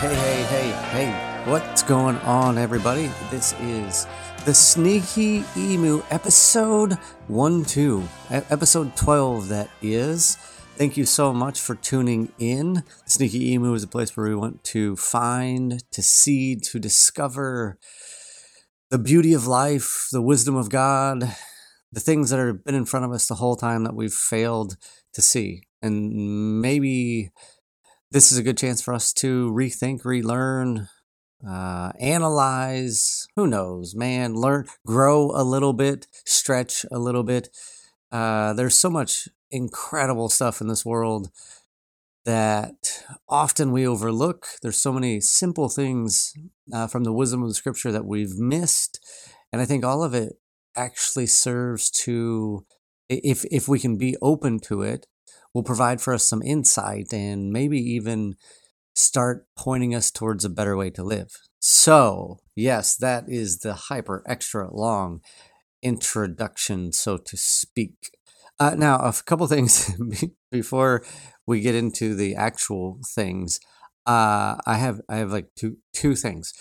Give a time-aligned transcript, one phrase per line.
[0.00, 0.70] Hey, hey, hey,
[1.12, 1.50] hey.
[1.50, 3.10] What's going on, everybody?
[3.30, 4.06] This is
[4.46, 6.94] the Sneaky Emu episode
[7.28, 10.36] 1 2, e- episode 12, that is.
[10.76, 12.82] Thank you so much for tuning in.
[13.04, 17.78] Sneaky Emu is a place where we want to find, to see, to discover
[18.88, 21.36] the beauty of life, the wisdom of God,
[21.92, 24.78] the things that have been in front of us the whole time that we've failed
[25.12, 25.64] to see.
[25.82, 27.32] And maybe
[28.10, 30.88] this is a good chance for us to rethink, relearn,
[31.46, 33.28] uh, analyze.
[33.36, 34.34] Who knows, man?
[34.34, 37.48] Learn, grow a little bit, stretch a little bit.
[38.10, 41.30] Uh, there's so much incredible stuff in this world
[42.24, 44.46] that often we overlook.
[44.60, 46.34] There's so many simple things
[46.72, 49.00] uh, from the wisdom of the scripture that we've missed,
[49.52, 50.34] and I think all of it
[50.76, 52.66] actually serves to,
[53.08, 55.06] if if we can be open to it,
[55.54, 58.34] will provide for us some insight and maybe even
[58.94, 61.30] start pointing us towards a better way to live.
[61.60, 65.20] So, yes, that is the hyper extra long
[65.82, 68.10] introduction, so to speak.
[68.58, 69.90] Uh, now, a couple things
[70.50, 71.02] before
[71.46, 73.58] we get into the actual things.
[74.06, 76.52] Uh, I have I have like two two things.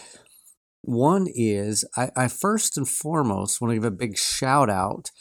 [0.81, 5.11] One is I, I first and foremost want to give a big shout out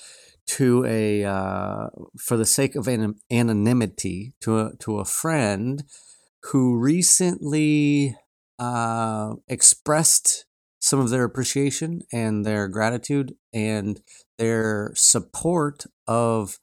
[0.49, 5.85] to a uh, for the sake of an, anonymity to a to a friend
[6.45, 8.17] who recently
[8.59, 10.47] uh, expressed
[10.81, 14.01] some of their appreciation and their gratitude and
[14.39, 16.59] their support of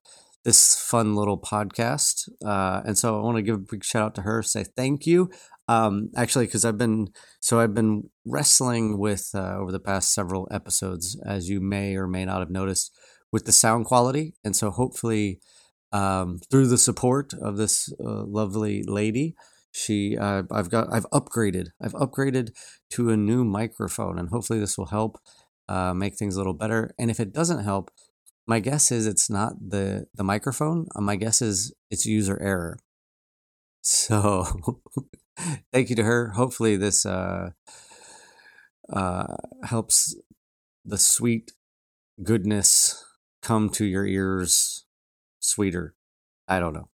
[0.45, 2.29] this fun little podcast.
[2.45, 5.05] Uh, and so I want to give a big shout out to her, say thank
[5.05, 5.29] you.
[5.67, 7.07] Um, actually, because I've been
[7.39, 12.07] so I've been wrestling with uh, over the past several episodes, as you may or
[12.07, 12.95] may not have noticed,
[13.31, 15.39] with the sound quality, and so hopefully
[15.91, 19.35] um, through the support of this uh, lovely lady,
[19.71, 22.51] she uh, I've got I've upgraded I've upgraded
[22.91, 25.17] to a new microphone, and hopefully this will help
[25.67, 26.93] uh, make things a little better.
[26.97, 27.91] And if it doesn't help,
[28.47, 30.87] my guess is it's not the the microphone.
[30.95, 32.77] Uh, my guess is it's user error.
[33.81, 34.45] So
[35.73, 36.29] thank you to her.
[36.29, 37.51] Hopefully this uh,
[38.91, 40.15] uh, helps
[40.83, 41.51] the sweet
[42.23, 43.04] goodness
[43.45, 44.85] come to your ears
[45.39, 45.93] sweeter.
[46.47, 46.89] I don't know.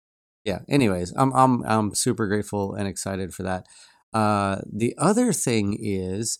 [0.44, 0.59] Yeah.
[0.69, 3.66] Anyways, I'm I'm I'm super grateful and excited for that.
[4.12, 6.38] Uh, the other thing is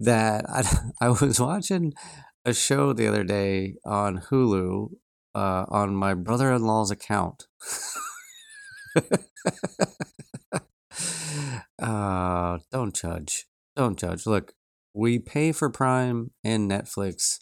[0.00, 0.64] that I
[1.06, 1.92] I was watching
[2.44, 4.88] a show the other day on Hulu
[5.34, 7.46] uh, on my brother-in-law's account.
[11.80, 13.46] uh, don't judge.
[13.76, 14.26] Don't judge.
[14.26, 14.54] Look,
[14.94, 17.38] we pay for Prime and Netflix.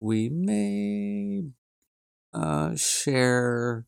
[0.00, 1.42] We may
[2.32, 3.86] uh, share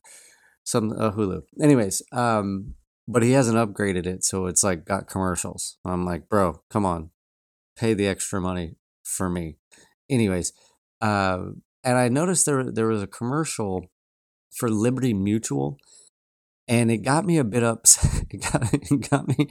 [0.65, 1.43] some uh, Hulu.
[1.63, 2.75] Anyways, um,
[3.07, 5.79] but he hasn't upgraded it, so it's like got commercials.
[5.85, 7.11] I'm like, bro, come on,
[7.77, 9.57] pay the extra money for me.
[10.11, 10.53] Anyways,
[11.01, 11.39] uh,
[11.85, 13.87] and I noticed there there was a commercial
[14.55, 15.79] for Liberty Mutual,
[16.67, 18.27] and it got me a bit upset.
[18.31, 19.49] It got, it got me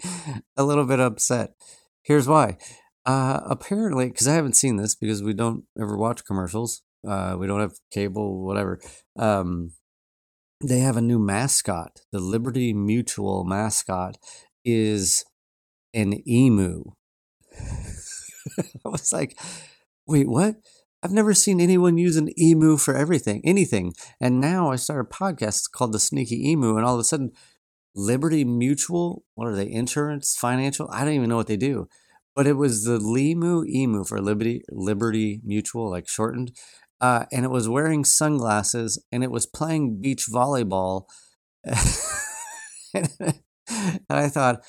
[0.55, 1.55] a little bit upset.
[2.03, 2.57] Here's why.
[3.07, 6.81] Uh, apparently, because I haven't seen this because we don't ever watch commercials.
[7.07, 8.81] Uh, we don't have cable, whatever.
[9.17, 9.71] Um,
[10.61, 12.01] they have a new mascot.
[12.11, 14.17] The Liberty Mutual mascot
[14.65, 15.23] is
[15.93, 16.83] an emu.
[17.61, 19.39] I was like,
[20.05, 20.55] wait, what?
[21.01, 23.93] I've never seen anyone use an emu for everything, anything.
[24.19, 27.31] And now I started a podcast called The Sneaky Emu, and all of a sudden,
[27.95, 29.71] Liberty Mutual, what are they?
[29.71, 30.89] Insurance, financial?
[30.91, 31.87] I don't even know what they do.
[32.37, 36.53] But it was the Limu Emu for Liberty Liberty Mutual, like shortened.
[37.01, 41.05] Uh, and it was wearing sunglasses and it was playing beach volleyball.
[42.93, 43.09] and
[44.09, 44.61] I thought,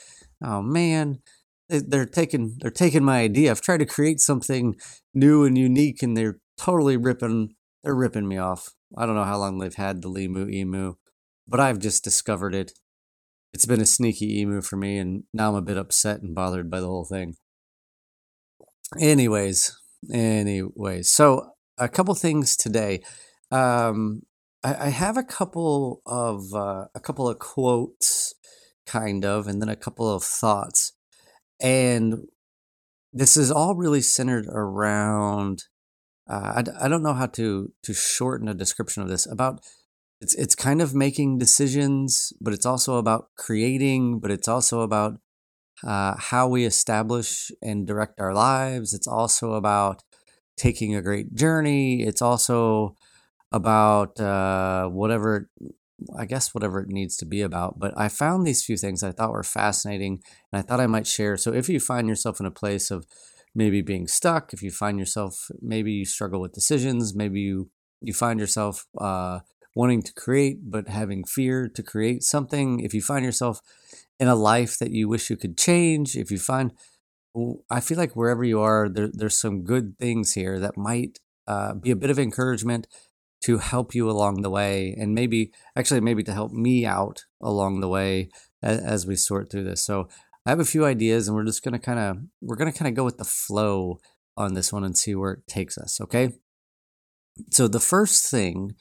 [0.42, 1.20] oh man,
[1.68, 3.50] they- they're taking they're taking my idea.
[3.50, 4.76] I've tried to create something
[5.14, 7.54] new and unique, and they're totally ripping
[7.84, 8.70] they're ripping me off.
[8.96, 10.94] I don't know how long they've had the Limu Emu,
[11.46, 12.72] but I've just discovered it.
[13.54, 16.70] It's been a sneaky emu for me, and now I'm a bit upset and bothered
[16.70, 17.36] by the whole thing.
[18.96, 19.78] Anyways,
[20.10, 23.02] anyways, so a couple things today.
[23.50, 24.22] Um,
[24.64, 28.34] I, I have a couple of uh, a couple of quotes,
[28.86, 30.92] kind of, and then a couple of thoughts,
[31.60, 32.28] and
[33.12, 35.64] this is all really centered around.
[36.28, 39.60] Uh, I don't know how to to shorten a description of this about.
[40.22, 45.20] It's it's kind of making decisions, but it's also about creating, but it's also about
[45.86, 48.94] uh, how we establish and direct our lives.
[48.94, 50.02] It's also about
[50.56, 52.02] taking a great journey.
[52.02, 52.96] It's also
[53.52, 55.48] about uh, whatever
[56.16, 57.78] I guess whatever it needs to be about.
[57.78, 60.22] But I found these few things I thought were fascinating
[60.52, 61.36] and I thought I might share.
[61.36, 63.06] So if you find yourself in a place of
[63.54, 67.70] maybe being stuck, if you find yourself, maybe you struggle with decisions, maybe you,
[68.00, 69.40] you find yourself uh,
[69.74, 73.60] wanting to create but having fear to create something, if you find yourself
[74.20, 76.72] in a life that you wish you could change, if you find,
[77.70, 81.74] I feel like wherever you are, there, there's some good things here that might uh,
[81.74, 82.86] be a bit of encouragement
[83.40, 87.80] to help you along the way and maybe actually maybe to help me out along
[87.80, 88.28] the way
[88.62, 89.82] as, as we sort through this.
[89.82, 90.08] So
[90.44, 92.94] i have a few ideas and we're just to kind of we're to kind of
[92.94, 94.00] go with the flow
[94.36, 96.32] on this one and see where it takes us okay?
[97.50, 98.74] So the first thing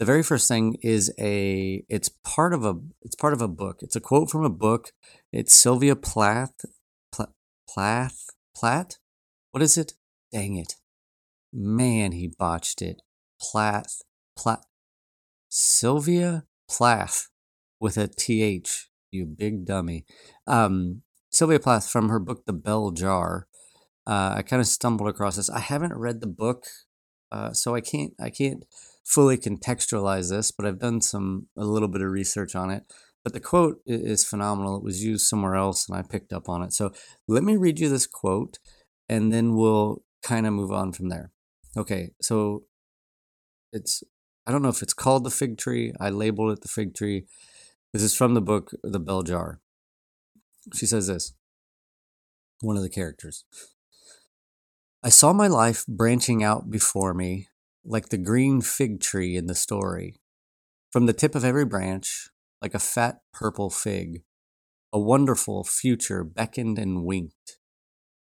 [0.00, 3.76] the very first thing is a it's part of a it's part of a book
[3.82, 4.90] it's a quote from a book
[5.32, 6.64] it's sylvia plath
[7.12, 7.34] Pl-
[7.68, 8.24] plath
[8.56, 8.98] platt
[9.52, 9.92] what is it
[10.32, 10.74] dang it
[11.52, 13.02] man he botched it
[13.40, 14.02] Plath,
[14.36, 14.64] Plath,
[15.48, 17.28] Sylvia Plath
[17.80, 20.04] with a TH, you big dummy.
[20.46, 23.46] Um, Sylvia Plath from her book, The Bell Jar.
[24.06, 25.48] Uh, I kind of stumbled across this.
[25.48, 26.64] I haven't read the book,
[27.32, 28.64] uh, so I can't I can't
[29.04, 32.84] fully contextualize this, but I've done some a little bit of research on it.
[33.22, 34.76] But the quote is phenomenal.
[34.76, 36.72] It was used somewhere else, and I picked up on it.
[36.72, 36.92] So
[37.28, 38.58] let me read you this quote,
[39.08, 41.30] and then we'll kind of move on from there.
[41.76, 42.64] Okay, so
[43.72, 44.02] it's
[44.46, 45.92] I don't know if it's called the fig tree.
[46.00, 47.26] I labeled it the fig tree.
[47.92, 49.60] This is from the book The Bell Jar.
[50.74, 51.34] She says this.
[52.60, 53.44] One of the characters.
[55.02, 57.48] I saw my life branching out before me
[57.84, 60.14] like the green fig tree in the story.
[60.92, 62.28] From the tip of every branch,
[62.60, 64.22] like a fat purple fig,
[64.92, 67.58] a wonderful future beckoned and winked.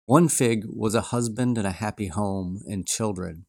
[0.07, 3.47] One fig was a husband and a happy home and children.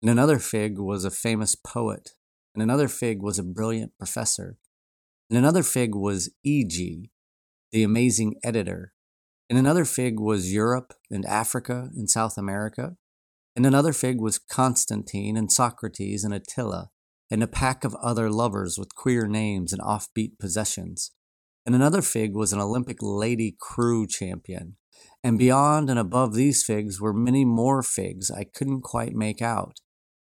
[0.00, 2.10] And another fig was a famous poet.
[2.54, 4.58] And another fig was a brilliant professor.
[5.30, 7.10] And another fig was Ee Gee,
[7.70, 8.92] the amazing editor.
[9.48, 12.96] And another fig was Europe and Africa and South America.
[13.54, 16.90] And another fig was Constantine and Socrates and Attila
[17.30, 21.12] and a pack of other lovers with queer names and offbeat possessions.
[21.64, 24.76] And another fig was an Olympic lady crew champion.
[25.24, 29.80] And beyond and above these figs were many more figs I couldn't quite make out.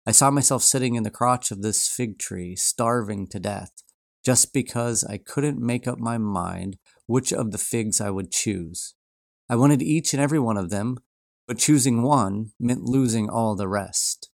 [0.05, 3.71] I saw myself sitting in the crotch of this fig tree, starving to death,
[4.23, 6.77] just because I couldn't make up my mind
[7.07, 8.95] which of the figs I would choose.
[9.49, 10.97] I wanted each and every one of them,
[11.47, 14.29] but choosing one meant losing all the rest.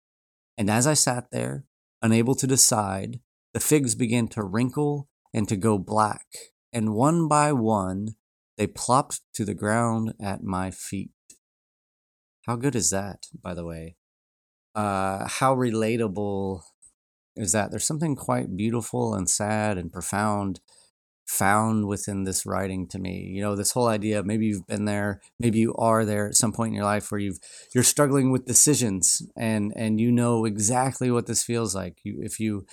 [0.57, 1.65] And as I sat there,
[2.01, 3.19] unable to decide,
[3.54, 6.25] the figs began to wrinkle and to go black,
[6.71, 8.15] and one by one
[8.57, 11.12] they plopped to the ground at my feet.
[12.45, 13.95] How good is that, by the way?
[14.75, 16.62] uh, how relatable
[17.36, 17.71] is that?
[17.71, 20.59] There's something quite beautiful and sad and profound
[21.28, 23.31] found within this writing to me.
[23.34, 26.52] You know, this whole idea, maybe you've been there, maybe you are there at some
[26.52, 27.40] point in your life where you've
[27.74, 31.97] you're struggling with decisions and and you know exactly what this feels like.
[32.04, 32.66] You if you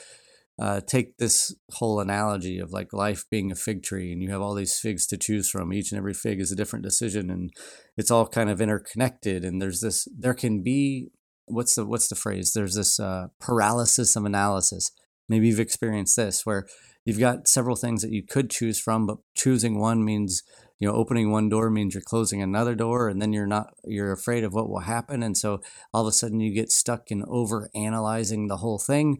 [0.61, 4.43] uh, take this whole analogy of like life being a fig tree and you have
[4.43, 7.51] all these figs to choose from each and every fig is a different decision and
[7.97, 11.09] it's all kind of interconnected and there's this there can be
[11.51, 12.53] what's the what's the phrase?
[12.53, 14.91] There's this uh, paralysis of analysis.
[15.29, 16.67] Maybe you've experienced this where
[17.04, 20.42] you've got several things that you could choose from, but choosing one means
[20.78, 24.12] you know opening one door means you're closing another door, and then you're not you're
[24.12, 25.61] afraid of what will happen, and so
[25.92, 29.19] all of a sudden you get stuck in over analyzing the whole thing,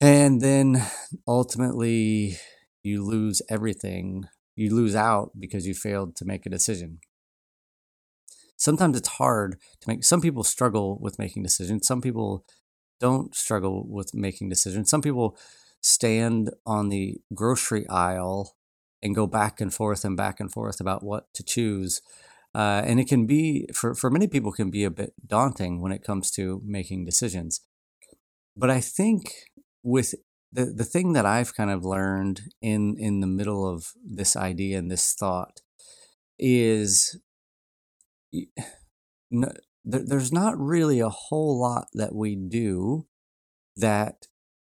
[0.00, 0.84] and then
[1.26, 2.36] ultimately
[2.82, 4.24] you lose everything.
[4.56, 7.00] You lose out because you failed to make a decision.
[8.56, 11.86] Sometimes it's hard to make some people struggle with making decisions.
[11.86, 12.44] Some people
[13.00, 14.88] don't struggle with making decisions.
[14.88, 15.36] Some people
[15.84, 18.56] stand on the grocery aisle
[19.02, 22.00] and go back and forth and back and forth about what to choose
[22.54, 25.90] uh, and it can be for, for many people can be a bit daunting when
[25.90, 27.60] it comes to making decisions.
[28.56, 29.32] But i think
[29.82, 30.14] with
[30.52, 34.78] the, the thing that i've kind of learned in in the middle of this idea
[34.78, 35.60] and this thought
[36.38, 37.18] is
[39.30, 39.52] no,
[39.84, 43.06] there's not really a whole lot that we do
[43.76, 44.28] that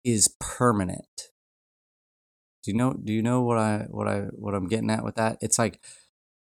[0.06, 1.32] is permanent.
[2.64, 2.94] Do you know?
[2.94, 5.38] Do you know what I what I what I'm getting at with that?
[5.42, 5.82] It's like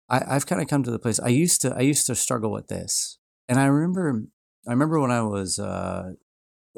[0.08, 1.20] I, I've kind of come to the place.
[1.20, 4.22] I used to I used to struggle with this, and I remember
[4.66, 6.12] I remember when I was uh,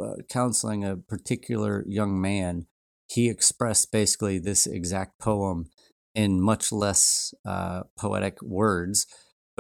[0.01, 2.67] uh, counseling a particular young man.
[3.09, 5.67] He expressed basically this exact poem
[6.15, 9.07] in much less uh, poetic words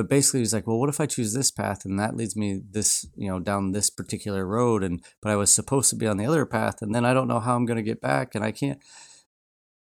[0.01, 2.63] but basically he's like well what if i choose this path and that leads me
[2.71, 6.17] this you know down this particular road and but i was supposed to be on
[6.17, 8.43] the other path and then i don't know how i'm going to get back and
[8.43, 8.79] i can't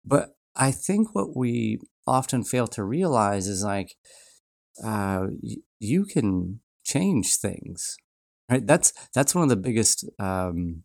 [0.03, 3.95] But I think what we often fail to realize is like
[4.83, 5.27] uh,
[5.79, 7.95] you can change things,
[8.49, 8.65] right?
[8.65, 10.83] That's that's one of the biggest um,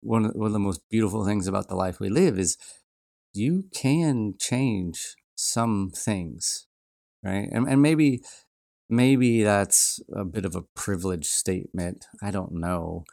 [0.00, 2.56] one of, one of the most beautiful things about the life we live is
[3.32, 6.66] you can change some things,
[7.24, 7.48] right?
[7.50, 8.22] And, and maybe
[8.90, 12.06] maybe that's a bit of a privileged statement.
[12.22, 13.04] I don't know,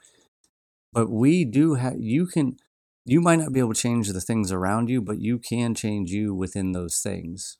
[0.91, 1.95] but we do have.
[1.97, 2.57] You can.
[3.05, 6.11] You might not be able to change the things around you, but you can change
[6.11, 7.57] you within those things.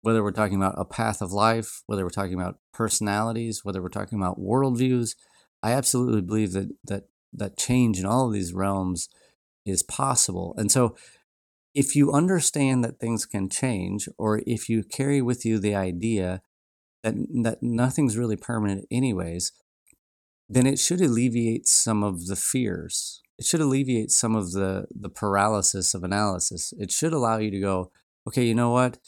[0.00, 3.88] Whether we're talking about a path of life, whether we're talking about personalities, whether we're
[3.88, 5.14] talking about worldviews,
[5.62, 9.08] I absolutely believe that that that change in all of these realms
[9.66, 10.54] is possible.
[10.56, 10.96] And so
[11.74, 16.40] if you understand that things can change, or if you carry with you the idea
[17.06, 19.52] that, that nothing's really permanent, anyways,
[20.48, 23.22] then it should alleviate some of the fears.
[23.38, 26.72] It should alleviate some of the, the paralysis of analysis.
[26.78, 27.90] It should allow you to go,
[28.26, 28.98] okay, you know what?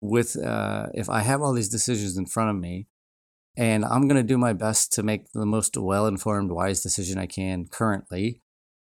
[0.00, 2.86] With uh, if I have all these decisions in front of me,
[3.56, 7.18] and I'm going to do my best to make the most well informed, wise decision
[7.18, 8.42] I can currently.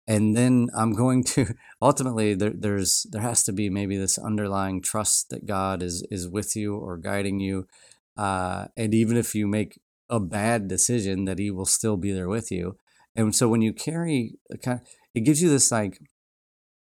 [0.07, 4.81] And then I'm going to ultimately there, there's there has to be maybe this underlying
[4.81, 7.67] trust that God is is with you or guiding you,
[8.17, 12.29] uh, and even if you make a bad decision, that He will still be there
[12.29, 12.77] with you.
[13.15, 15.99] And so when you carry, it gives you this like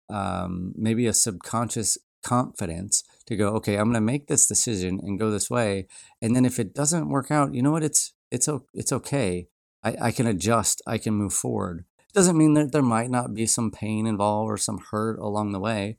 [0.08, 5.18] um, maybe a subconscious confidence to go, okay, I'm going to make this decision and
[5.18, 5.86] go this way.
[6.20, 7.84] And then if it doesn't work out, you know what?
[7.84, 9.48] It's it's it's okay.
[9.82, 10.82] I, I can adjust.
[10.86, 11.84] I can move forward.
[12.08, 15.52] It doesn't mean that there might not be some pain involved or some hurt along
[15.52, 15.98] the way,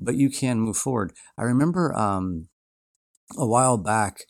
[0.00, 1.12] but you can move forward.
[1.36, 2.48] I remember um,
[3.36, 4.24] a while back.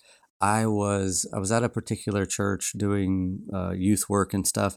[0.44, 4.76] I was I was at a particular church doing uh, youth work and stuff,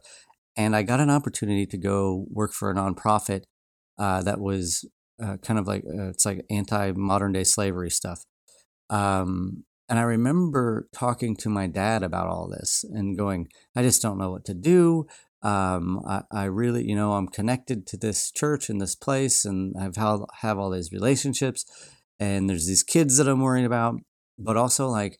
[0.55, 3.43] and I got an opportunity to go work for a nonprofit
[3.99, 4.89] uh, that was
[5.21, 8.23] uh, kind of like uh, it's like anti modern day slavery stuff.
[8.89, 14.01] Um, and I remember talking to my dad about all this and going, I just
[14.01, 15.05] don't know what to do.
[15.41, 19.75] Um, I, I really, you know, I'm connected to this church and this place, and
[19.77, 21.65] I've have, have all these relationships,
[22.21, 23.95] and there's these kids that I'm worrying about,
[24.39, 25.19] but also like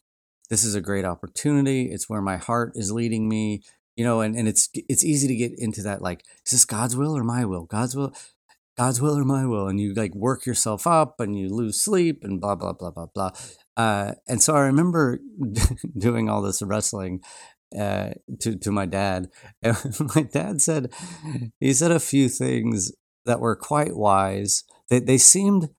[0.49, 1.91] this is a great opportunity.
[1.91, 3.61] It's where my heart is leading me,
[3.95, 6.95] you know, and, and it's it's easy to get into that like, is this God's
[6.95, 7.65] will or my will?
[7.65, 8.13] God's will.
[8.77, 12.19] God's will or my will, and you like work yourself up and you lose sleep
[12.23, 13.31] and blah blah blah blah blah.
[13.75, 15.19] Uh, and so I remember
[15.97, 17.21] doing all this wrestling
[17.77, 19.29] uh, to to my dad,
[19.63, 19.75] and
[20.15, 20.93] my dad said
[21.59, 22.91] he said a few things
[23.25, 24.63] that were quite wise.
[24.91, 25.69] They they seemed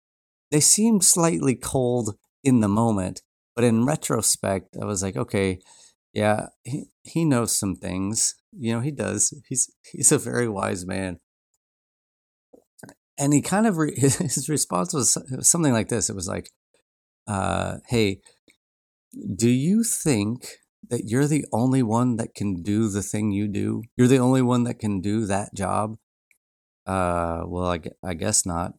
[0.51, 3.23] they seemed slightly cold in the moment,
[3.59, 5.59] but in retrospect, I was like, okay,
[6.13, 8.37] yeah, he, he knows some things.
[8.57, 9.35] You know, he does.
[9.49, 11.19] He's he's a very wise man
[13.19, 16.09] and he kind of re- his response was something like this.
[16.09, 16.51] It was like,
[17.27, 18.21] uh, "Hey,
[19.35, 20.47] do you think
[20.89, 23.83] that you're the only one that can do the thing you do?
[23.97, 25.97] You're the only one that can do that job?"
[26.87, 28.75] Uh, well, I, I guess not.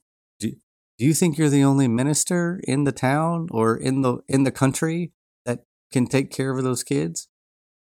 [1.00, 4.52] Do, you think you're the only minister in the town or in the in the
[4.52, 5.14] country
[5.46, 7.30] that can take care of those kids?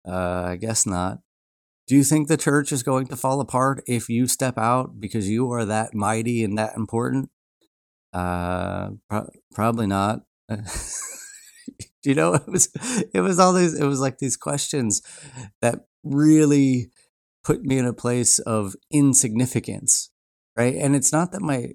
[0.07, 1.19] Uh, I guess not.
[1.87, 5.29] Do you think the church is going to fall apart if you step out because
[5.29, 7.29] you are that mighty and that important?
[8.13, 10.21] Uh, pro- probably not.
[12.03, 12.69] you know, it was
[13.13, 15.01] it was all these it was like these questions
[15.61, 16.89] that really
[17.43, 20.09] put me in a place of insignificance
[20.55, 21.73] right and it's not that my it,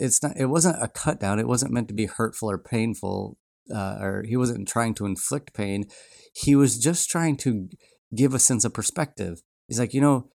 [0.00, 3.36] it's not it wasn't a cut down it wasn't meant to be hurtful or painful
[3.74, 5.84] uh, or he wasn't trying to inflict pain
[6.34, 7.68] he was just trying to
[8.14, 9.42] give a sense of perspective.
[9.68, 10.28] He's like, you know,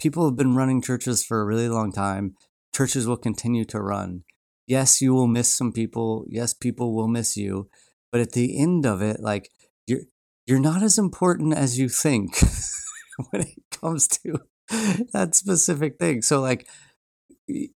[0.00, 2.34] people have been running churches for a really long time.
[2.74, 4.24] Churches will continue to run.
[4.66, 6.24] Yes, you will miss some people.
[6.28, 7.68] Yes, people will miss you.
[8.12, 9.50] But at the end of it, like
[9.86, 10.02] you're
[10.46, 12.36] you're not as important as you think
[13.30, 14.40] when it comes to
[15.12, 16.22] that specific thing.
[16.22, 16.68] So like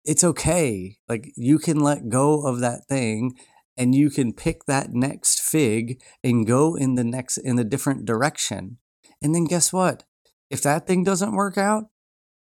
[0.05, 0.97] it's okay.
[1.07, 3.35] Like you can let go of that thing
[3.77, 8.05] and you can pick that next fig and go in the next in a different
[8.05, 8.77] direction
[9.23, 10.03] and then guess what?
[10.49, 11.85] If that thing doesn't work out,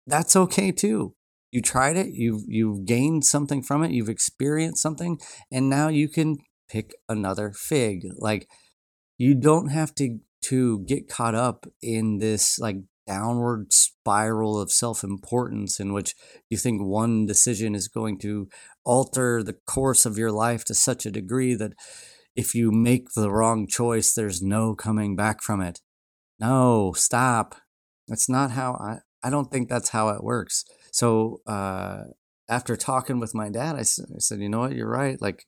[0.08, 1.13] that's okay too.
[1.51, 5.20] You tried it, you've you've gained something from it, you've experienced something,
[5.51, 8.03] and now you can pick another fig.
[8.17, 8.48] Like
[9.17, 15.79] you don't have to to get caught up in this like downward spiral of self-importance
[15.79, 16.15] in which
[16.50, 18.48] you think one decision is going to
[18.86, 21.74] alter the course of your life to such a degree that
[22.36, 25.79] if you make the wrong choice there's no coming back from it
[26.43, 27.55] no, stop.
[28.07, 30.65] That's not how I, I don't think that's how it works.
[30.91, 32.03] So, uh,
[32.50, 35.22] after talking with my dad, I, I said, you know what, you're right.
[35.22, 35.45] Like,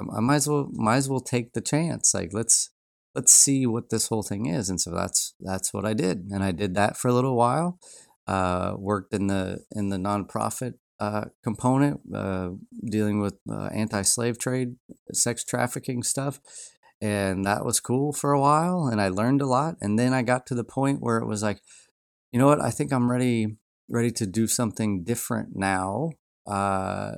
[0.00, 2.12] I might as well might as well take the chance.
[2.14, 2.70] Like, let's
[3.18, 4.70] let's see what this whole thing is.
[4.70, 7.78] And so that's that's what I did, and I did that for a little while.
[8.28, 12.50] Uh, worked in the in the nonprofit uh, component, uh,
[12.88, 14.76] dealing with uh, anti-slave trade,
[15.12, 16.40] sex trafficking stuff,
[17.00, 18.86] and that was cool for a while.
[18.86, 19.74] And I learned a lot.
[19.80, 21.60] And then I got to the point where it was like,
[22.30, 22.60] you know what?
[22.60, 23.56] I think I'm ready
[23.90, 26.10] ready to do something different now.
[26.46, 27.12] Uh,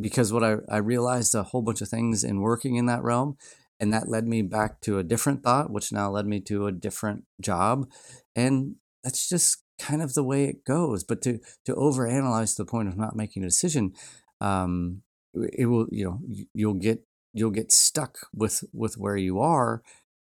[0.00, 3.36] because what I, I realized a whole bunch of things in working in that realm
[3.82, 6.72] and that led me back to a different thought which now led me to a
[6.72, 7.86] different job
[8.34, 11.02] and that's just kind of the way it goes.
[11.04, 13.92] But to to overanalyze to the point of not making a decision
[14.40, 15.02] um
[15.34, 16.20] it will you know
[16.54, 19.82] you'll get you'll get stuck with with where you are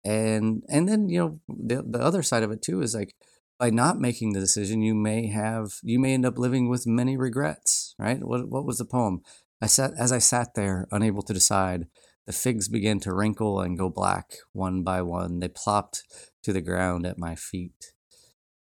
[0.05, 3.15] and and then you know the, the other side of it too is like
[3.60, 7.17] by not making the decision you may have you may end up living with many
[7.17, 8.24] regrets right?
[8.24, 9.22] What what was the poem?
[9.62, 11.88] I sat as i sat there unable to decide
[12.28, 15.40] the figs began to wrinkle and go black one by one.
[15.40, 16.04] They plopped
[16.44, 17.94] to the ground at my feet.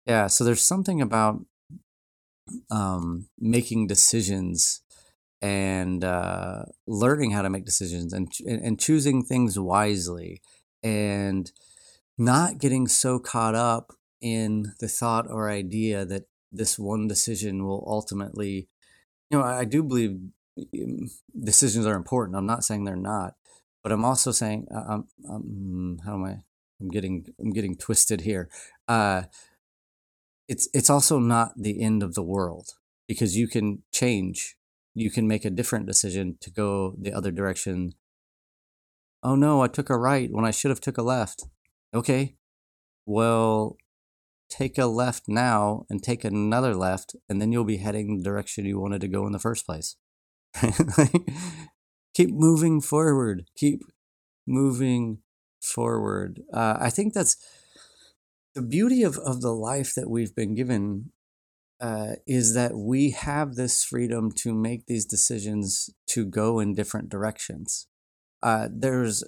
[0.06, 1.46] Yeah so there's something about
[2.72, 4.82] um making decisions
[5.42, 10.42] and uh, learning how to make decisions and and choosing things wisely
[10.84, 11.52] and
[12.18, 17.86] not getting so caught up in the thought or idea that this one decision will
[17.88, 18.68] ultimately
[19.30, 20.20] you know I, do believe
[20.74, 21.10] um,
[21.42, 22.36] decisions are important.
[22.36, 23.36] I'm not saying they're not
[23.90, 26.36] but i'm also saying uh, um, um, how am i
[26.80, 28.48] i'm getting i'm getting twisted here
[28.88, 29.24] uh,
[30.48, 32.68] it's it's also not the end of the world
[33.08, 34.56] because you can change
[35.00, 37.94] you can make a different decision to go the other direction.
[39.24, 41.44] Oh no, I took a right when I should have took a left.
[41.94, 42.36] Okay.
[43.06, 43.78] Well,
[44.50, 48.66] take a left now and take another left and then you'll be heading the direction
[48.66, 49.96] you wanted to go in the first place.
[52.14, 53.46] keep moving forward.
[53.56, 53.82] Keep
[54.48, 55.20] moving
[55.62, 56.42] forward.
[56.54, 57.38] Uh, I think that's
[58.56, 61.12] the beauty of, of the life that we've been given
[61.80, 67.10] uh, is that we have this freedom to make these decisions to go in different
[67.10, 67.88] directions.
[68.44, 69.24] Uh, there's,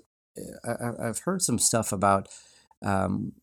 [0.67, 2.27] uh, I, have heard some stuff about
[2.83, 3.33] um,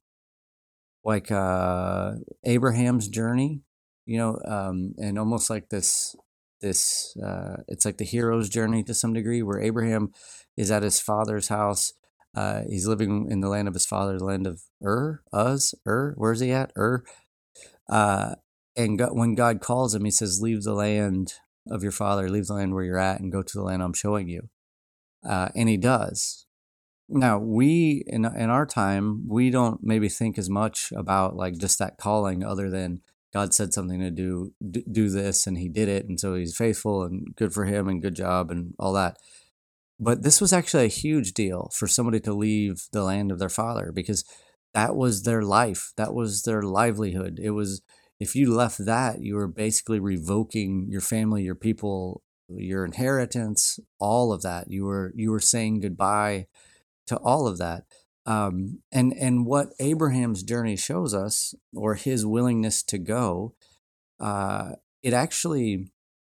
[1.05, 2.12] like uh,
[2.44, 3.62] Abraham's journey,
[4.05, 6.14] you know, um, and almost like this,
[6.61, 10.12] this, uh, it's like the hero's journey to some degree, where Abraham
[10.57, 11.92] is at his father's house.
[12.35, 16.14] Uh, he's living in the land of his father, the land of Ur, Uz, Ur.
[16.16, 16.73] Where's he at?
[16.77, 17.05] Ur.
[17.88, 18.35] Uh,
[18.77, 21.35] and God, when God calls him, he says, Leave the land
[21.71, 23.92] of your father, leave the land where you're at, and go to the land I'm
[23.92, 24.49] showing you.
[25.29, 26.47] Uh, and he does.
[27.09, 31.79] Now, we, in, in our time, we don't maybe think as much about like just
[31.79, 33.01] that calling other than
[33.32, 36.06] God said something to do, do this, and he did it.
[36.06, 39.18] And so he's faithful and good for him and good job and all that.
[40.00, 43.48] But this was actually a huge deal for somebody to leave the land of their
[43.48, 44.24] father because
[44.74, 45.92] that was their life.
[45.96, 47.40] That was their livelihood.
[47.42, 47.82] It was,
[48.20, 54.32] if you left that, you were basically revoking your family, your people, your inheritance, all
[54.32, 54.70] of that.
[54.70, 56.46] You were you were saying goodbye
[57.08, 57.84] to all of that.
[58.28, 63.54] Um, and and what Abraham's journey shows us, or his willingness to go,
[64.20, 65.90] uh, it actually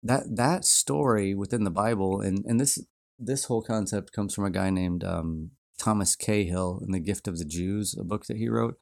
[0.03, 2.77] that that story within the Bible, and and this
[3.17, 5.49] this whole concept comes from a guy named um,
[5.79, 8.77] Thomas Cahill in the Gift of the Jews, a book that he wrote.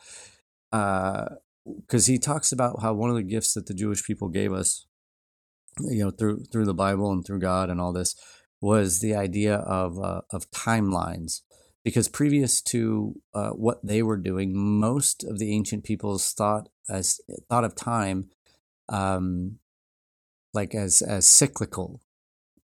[0.73, 1.27] Uh,
[1.81, 4.85] because he talks about how one of the gifts that the Jewish people gave us,
[5.79, 8.15] you know, through through the Bible and through God and all this,
[8.59, 11.41] was the idea of uh, of timelines.
[11.87, 17.21] Because previous to uh, what they were doing, most of the ancient peoples thought as
[17.47, 18.29] thought of time,
[18.89, 19.59] um,
[20.53, 22.01] like as as cyclical,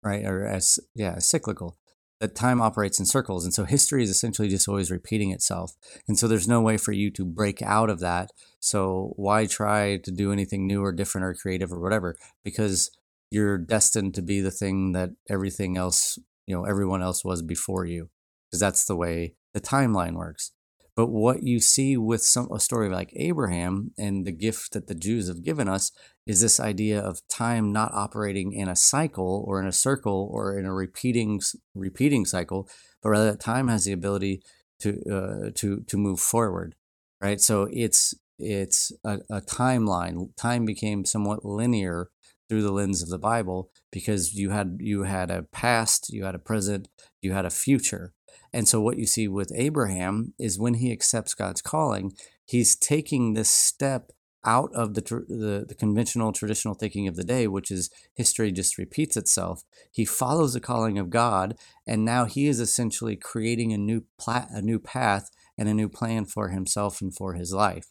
[0.03, 1.77] right, or as yeah, cyclical
[2.19, 3.45] that time operates in circles.
[3.45, 5.73] And so history is essentially just always repeating itself.
[6.09, 8.31] And so there's no way for you to break out of that.
[8.59, 12.17] So why try to do anything new or different or creative or whatever?
[12.43, 12.91] Because
[13.31, 17.87] you're destined to be the thing that everything else, you know, everyone else was before
[17.87, 18.11] you.
[18.53, 20.53] Because that's the way the timeline works.
[20.95, 24.95] But what you see with some a story like Abraham and the gift that the
[24.95, 25.91] Jews have given us
[26.27, 30.59] is this idea of time not operating in a cycle or in a circle or
[30.59, 31.41] in a repeating
[31.75, 32.69] repeating cycle,
[33.03, 34.43] but rather that time has the ability
[34.81, 36.75] to uh, to to move forward,
[37.23, 37.41] right?
[37.41, 40.37] So it's it's a, a timeline.
[40.37, 42.11] Time became somewhat linear
[42.49, 46.35] through the lens of the Bible because you had you had a past, you had
[46.35, 46.89] a present,
[47.23, 48.13] you had a future.
[48.53, 52.13] And so what you see with Abraham is when he accepts God's calling,
[52.45, 54.13] he's taking this step
[54.45, 58.79] out of the, the, the conventional traditional thinking of the day, which is history just
[58.79, 59.63] repeats itself.
[59.91, 64.49] He follows the calling of God, and now he is essentially creating a new plat,
[64.51, 67.87] a new path and a new plan for himself and for his life.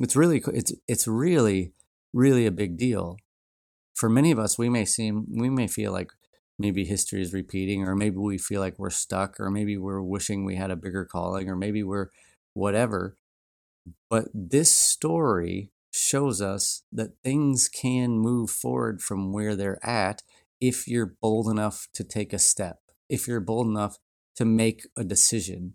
[0.00, 1.72] It's really it's it's really
[2.12, 3.16] really a big deal.
[3.94, 6.10] For many of us, we may seem we may feel like
[6.58, 10.44] maybe history is repeating, or maybe we feel like we're stuck, or maybe we're wishing
[10.44, 12.08] we had a bigger calling, or maybe we're
[12.52, 13.16] whatever.
[14.08, 20.22] But this story shows us that things can move forward from where they're at
[20.60, 23.98] if you're bold enough to take a step, if you're bold enough
[24.36, 25.74] to make a decision,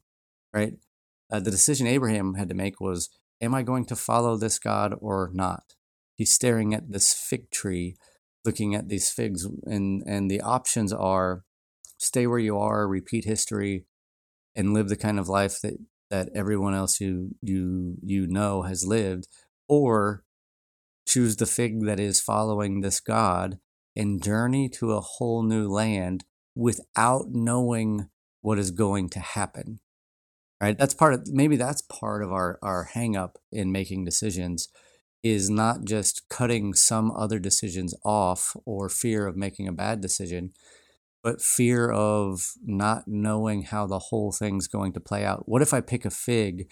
[0.53, 0.73] right?
[1.31, 3.09] Uh, the decision Abraham had to make was
[3.41, 5.75] Am I going to follow this God or not?
[6.13, 7.95] He's staring at this fig tree,
[8.49, 11.43] looking at these figs, and, and the options are
[11.99, 13.85] stay where you are, repeat history,
[14.55, 15.75] and live the kind of life that
[16.09, 19.27] that everyone else you you you know has lived
[19.67, 20.23] or
[21.07, 23.59] choose the fig that is following this god
[23.95, 28.09] and journey to a whole new land without knowing
[28.41, 29.79] what is going to happen
[30.61, 30.77] right?
[30.77, 34.69] That's part of maybe that's part of our our hang up in making decisions
[35.23, 40.51] is not just cutting some other decisions off or fear of making a bad decision
[41.23, 45.47] but fear of not knowing how the whole thing's going to play out.
[45.47, 46.69] What if I pick a fig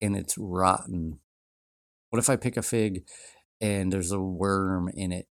[0.00, 1.18] and it's rotten?
[2.10, 3.04] What if I pick a fig
[3.60, 5.26] and there's a worm in it?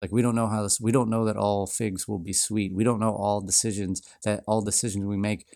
[0.00, 2.74] Like we don't know how this we don't know that all figs will be sweet.
[2.74, 5.46] We don't know all decisions that all decisions we make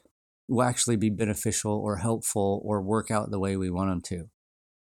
[0.47, 4.31] will actually be beneficial or helpful or work out the way we want them to.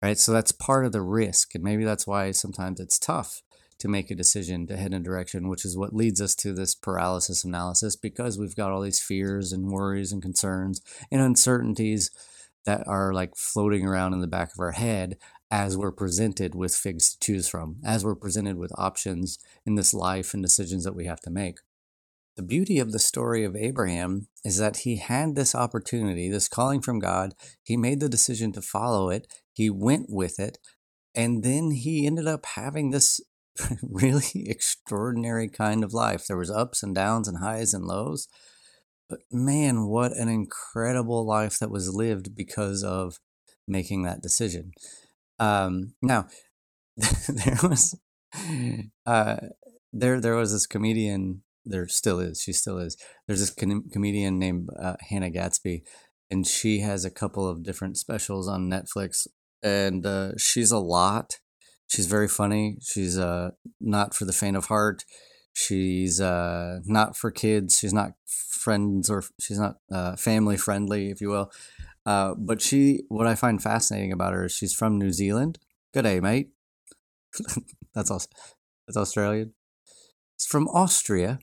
[0.02, 0.18] Right?
[0.18, 3.42] So that's part of the risk and maybe that's why sometimes it's tough
[3.80, 6.52] to make a decision to head in a direction, which is what leads us to
[6.52, 12.10] this paralysis analysis because we've got all these fears and worries and concerns and uncertainties
[12.66, 15.16] that are like floating around in the back of our head
[15.50, 19.92] as we're presented with figs to choose from, as we're presented with options in this
[19.92, 21.58] life and decisions that we have to make.
[22.40, 26.80] The beauty of the story of Abraham is that he had this opportunity, this calling
[26.80, 27.34] from God.
[27.62, 30.56] He made the decision to follow it, he went with it,
[31.14, 33.20] and then he ended up having this
[33.82, 36.26] really extraordinary kind of life.
[36.26, 38.26] There was ups and downs and highs and lows.
[39.10, 43.20] But man, what an incredible life that was lived because of
[43.68, 44.72] making that decision.
[45.38, 46.26] Um, now,
[46.96, 48.00] there was
[49.04, 49.36] uh,
[49.92, 51.42] there there was this comedian.
[51.64, 52.40] There still is.
[52.42, 52.96] She still is.
[53.26, 55.82] There's this com- comedian named uh, Hannah Gadsby,
[56.30, 59.26] and she has a couple of different specials on Netflix.
[59.62, 61.38] And uh, she's a lot
[61.90, 62.76] She's very funny.
[62.80, 65.04] She's uh, not for the faint of heart.
[65.52, 67.78] She's uh, not for kids.
[67.78, 71.50] She's not friends or she's not uh, family friendly, if you will.
[72.06, 75.58] Uh, but she, what I find fascinating about her is she's from New Zealand.
[75.92, 76.50] Good day, mate.
[77.94, 78.22] that's all.
[78.86, 79.54] That's Australian.
[80.36, 81.40] It's from Austria.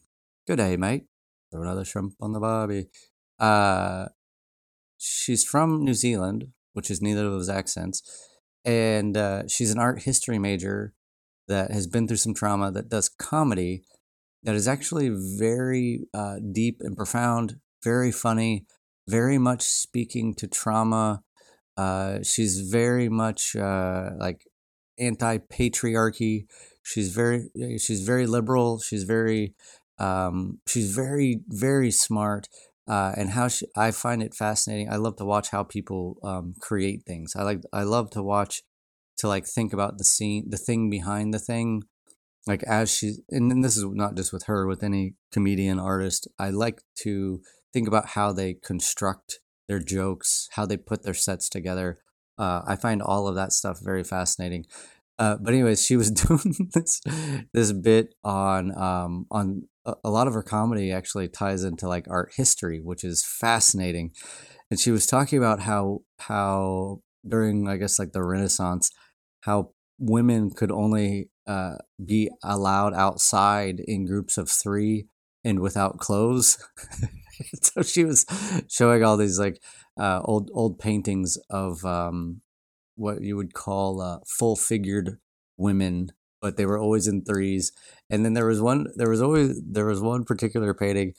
[0.47, 1.05] Good day, mate.
[1.51, 2.88] Throw another shrimp on the barbie.
[3.39, 4.07] Uh,
[4.97, 8.01] she's from New Zealand, which is neither of those accents
[8.67, 10.93] and uh, she's an art history major
[11.47, 13.81] that has been through some trauma that does comedy
[14.43, 18.65] that is actually very uh, deep and profound, very funny,
[19.07, 21.23] very much speaking to trauma.
[21.77, 24.43] Uh, she's very much uh, like
[24.99, 26.45] anti patriarchy.
[26.83, 28.79] She's very she's very liberal.
[28.79, 29.53] She's very
[29.99, 32.47] um, she's very very smart
[32.88, 34.89] uh, and how she, I find it fascinating.
[34.89, 37.36] I love to watch how people um, create things.
[37.36, 38.63] I like I love to watch
[39.17, 41.83] to like think about the scene, the thing behind the thing.
[42.45, 46.29] Like as she, and then this is not just with her, with any comedian artist.
[46.39, 47.41] I like to
[47.73, 51.97] think about how they construct their jokes, how they put their sets together.
[52.38, 54.65] Uh, I find all of that stuff very fascinating.
[55.19, 57.01] Uh, but anyways, she was doing this
[57.53, 59.63] this bit on um, on
[60.04, 64.12] a lot of her comedy actually ties into like art history, which is fascinating.
[64.69, 68.91] And she was talking about how how during I guess like the Renaissance,
[69.41, 75.08] how women could only uh, be allowed outside in groups of three
[75.43, 76.58] and without clothes.
[77.62, 78.26] so she was
[78.69, 79.62] showing all these like
[80.00, 82.41] uh, old old paintings of um,
[82.95, 85.17] what you would call uh, full figured
[85.58, 87.71] women but they were always in threes.
[88.10, 91.13] And then there was one, there was always, there was one particular painting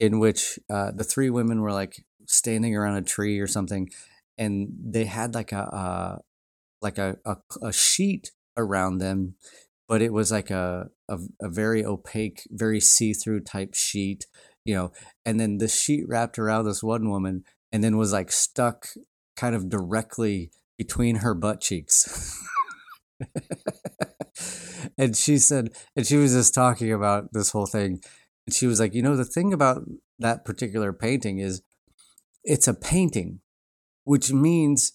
[0.00, 3.90] in which uh, the three women were like standing around a tree or something,
[4.38, 6.18] and they had like a, uh,
[6.82, 9.34] like a, a, a sheet around them,
[9.88, 14.26] but it was like a, a, a very opaque, very see through type sheet,
[14.64, 14.92] you know,
[15.24, 18.86] and then the sheet wrapped around this one woman and then was like stuck
[19.36, 22.38] kind of directly between her butt cheeks.
[24.98, 28.00] and she said, and she was just talking about this whole thing.
[28.46, 29.82] And she was like, you know, the thing about
[30.18, 31.62] that particular painting is
[32.42, 33.40] it's a painting,
[34.04, 34.92] which means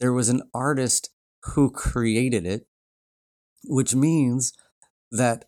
[0.00, 1.10] there was an artist
[1.54, 2.66] who created it,
[3.64, 4.52] which means
[5.10, 5.46] that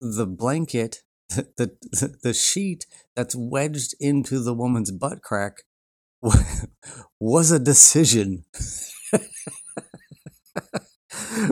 [0.00, 1.48] the blanket, the,
[1.82, 5.62] the, the sheet that's wedged into the woman's butt crack
[7.20, 8.44] was a decision.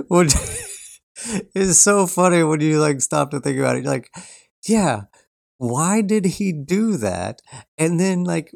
[0.08, 0.34] Which
[1.54, 3.84] is so funny when you like stop to think about it.
[3.84, 4.10] You're like,
[4.66, 5.02] yeah,
[5.58, 7.40] why did he do that?
[7.78, 8.52] And then like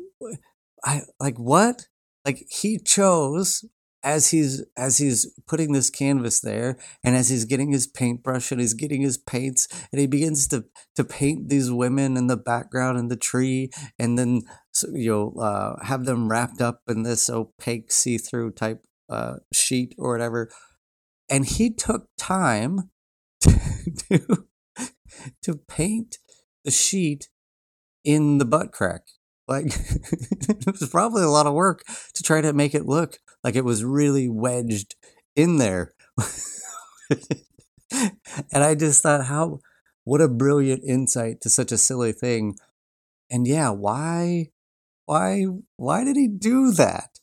[0.84, 1.88] I like what?
[2.24, 3.64] Like he chose
[4.04, 8.60] as he's as he's putting this canvas there and as he's getting his paintbrush and
[8.60, 12.98] he's getting his paints and he begins to to paint these women in the background
[12.98, 14.42] in the tree and then
[14.92, 20.12] you know uh, have them wrapped up in this opaque see-through type uh, sheet or
[20.12, 20.48] whatever
[21.30, 22.90] and he took time
[23.40, 24.46] to
[25.42, 26.18] to paint
[26.64, 27.28] the sheet
[28.04, 29.02] in the butt crack
[29.48, 31.82] like it was probably a lot of work
[32.14, 34.94] to try to make it look like it was really wedged
[35.34, 35.92] in there.
[37.90, 39.60] and I just thought, how,
[40.04, 42.56] what a brilliant insight to such a silly thing.
[43.30, 44.50] And yeah, why,
[45.06, 47.17] why, why did he do that?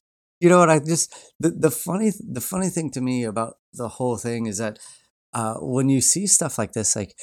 [0.46, 0.70] You know what?
[0.70, 4.60] I just, the, the funny, the funny thing to me about the whole thing is
[4.60, 4.78] that
[5.34, 7.16] uh, when you see stuff like this, like,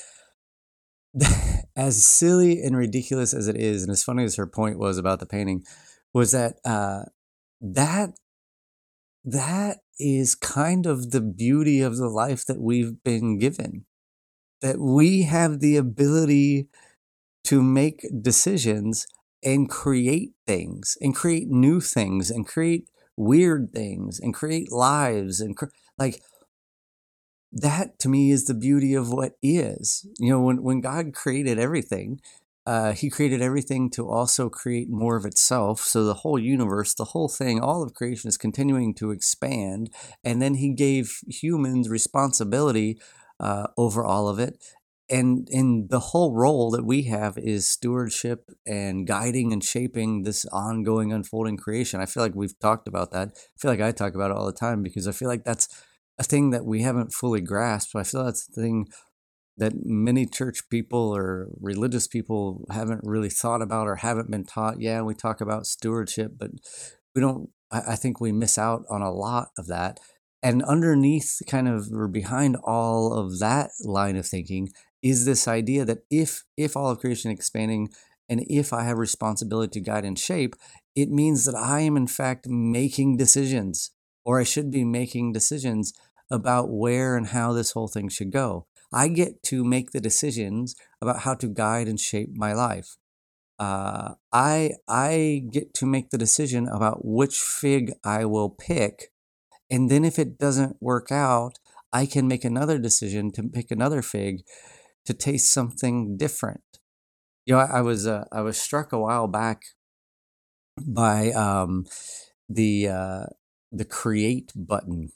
[1.77, 5.21] as silly and ridiculous as it is, and as funny as her point was about
[5.21, 5.63] the painting,
[6.13, 7.03] was that uh,
[7.61, 8.11] that
[9.25, 13.85] that is kind of the beauty of the life that we've been given.
[14.63, 16.67] That we have the ability
[17.45, 19.07] to make decisions
[19.45, 25.57] and create things and create new things and create weird things and create lives and
[25.99, 26.21] like
[27.53, 30.07] that to me is the beauty of what is.
[30.19, 32.21] You know, when, when God created everything,
[32.65, 35.81] uh, he created everything to also create more of itself.
[35.81, 39.91] So the whole universe, the whole thing, all of creation is continuing to expand.
[40.25, 42.99] And then he gave humans responsibility
[43.41, 44.65] uh, over all of it.
[45.13, 50.47] And in the whole role that we have is stewardship and guiding and shaping this
[50.47, 52.01] ongoing unfolding creation.
[52.01, 53.29] I feel like we've talked about that.
[53.29, 55.69] I feel like I talk about it all the time because I feel like that's
[56.19, 57.95] a thing that we haven't fully grasped.
[57.95, 58.87] I feel that's the thing
[59.59, 64.81] that many church people or religious people haven't really thought about or haven't been taught.
[64.81, 66.53] Yeah, we talk about stewardship, but
[67.15, 70.01] we don't, I, think we miss out on a lot of that.
[70.43, 74.71] And underneath, kind of, or behind all of that line of thinking,
[75.03, 77.89] is this idea that if if all of creation expanding
[78.29, 80.55] and if I have responsibility to guide and shape,
[80.95, 83.91] it means that I am in fact making decisions,
[84.25, 85.93] or I should be making decisions
[86.31, 88.67] about where and how this whole thing should go.
[88.93, 92.97] I get to make the decisions about how to guide and shape my life.
[93.59, 99.13] Uh, I I get to make the decision about which fig I will pick,
[99.71, 101.59] and then if it doesn't work out,
[101.93, 104.43] I can make another decision to pick another fig
[105.07, 106.63] to taste something different.
[107.47, 109.63] You know, I, I was uh, I was struck a while back
[110.87, 111.87] by um,
[112.49, 113.25] the uh,
[113.71, 115.11] the create button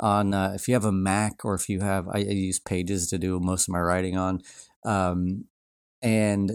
[0.00, 3.08] on uh, if you have a Mac or if you have I, I, use Pages
[3.08, 4.40] to do most of my writing on,
[4.84, 5.44] um,
[6.02, 6.52] and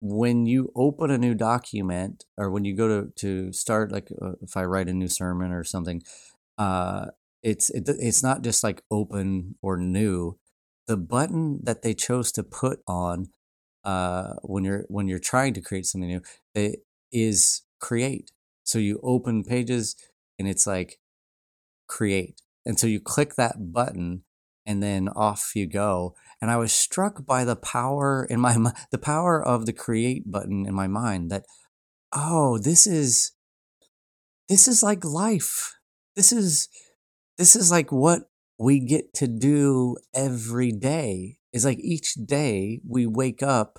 [0.00, 4.32] when you open a new document or when you go to to start like uh,
[4.42, 6.02] if I write a new sermon or something,
[6.58, 7.06] uh,
[7.42, 10.38] it's it, it's not just like open or new.
[10.90, 13.28] The button that they chose to put on
[13.84, 16.22] uh, when you're when you're trying to create something new
[16.52, 16.80] it
[17.12, 18.32] is create.
[18.64, 19.94] So you open Pages
[20.36, 20.98] and it's like
[21.86, 24.24] create and so you click that button
[24.66, 26.14] and then off you go.
[26.42, 28.56] And I was struck by the power in my
[28.90, 31.44] the power of the create button in my mind that
[32.12, 33.30] oh, this is
[34.48, 35.72] this is like life.
[36.16, 36.68] This is
[37.38, 38.22] this is like what
[38.60, 41.38] we get to do every day.
[41.52, 43.78] Is like each day we wake up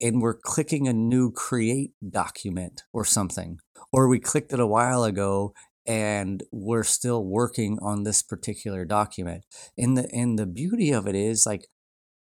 [0.00, 3.58] and we're clicking a new create document or something.
[3.92, 5.54] Or we clicked it a while ago
[5.86, 9.44] and we're still working on this particular document.
[9.76, 11.66] And the and the beauty of it is like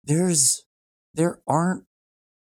[0.05, 0.65] there's
[1.13, 1.85] there aren't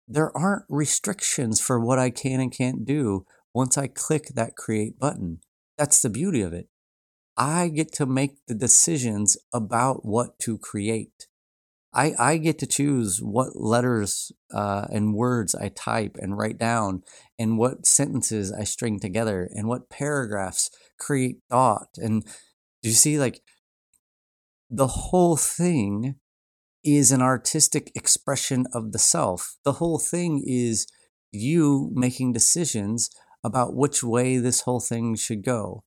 [0.08, 4.98] there aren't restrictions for what I can and can't do once I click that create
[4.98, 5.42] button.
[5.78, 6.70] That's the beauty of it.
[7.38, 11.28] I get to make the decisions about what to create.
[11.94, 17.04] I, I get to choose what letters uh, and words I type and write down,
[17.40, 20.70] and what sentences I string together, and what paragraphs
[21.00, 21.88] create thought.
[21.98, 22.24] And
[22.84, 23.42] do you see, like,
[24.70, 26.16] the whole thing
[26.84, 29.56] is an artistic expression of the self.
[29.64, 30.88] The whole thing is
[31.32, 33.10] you making decisions
[33.44, 35.84] about which way this whole thing should go.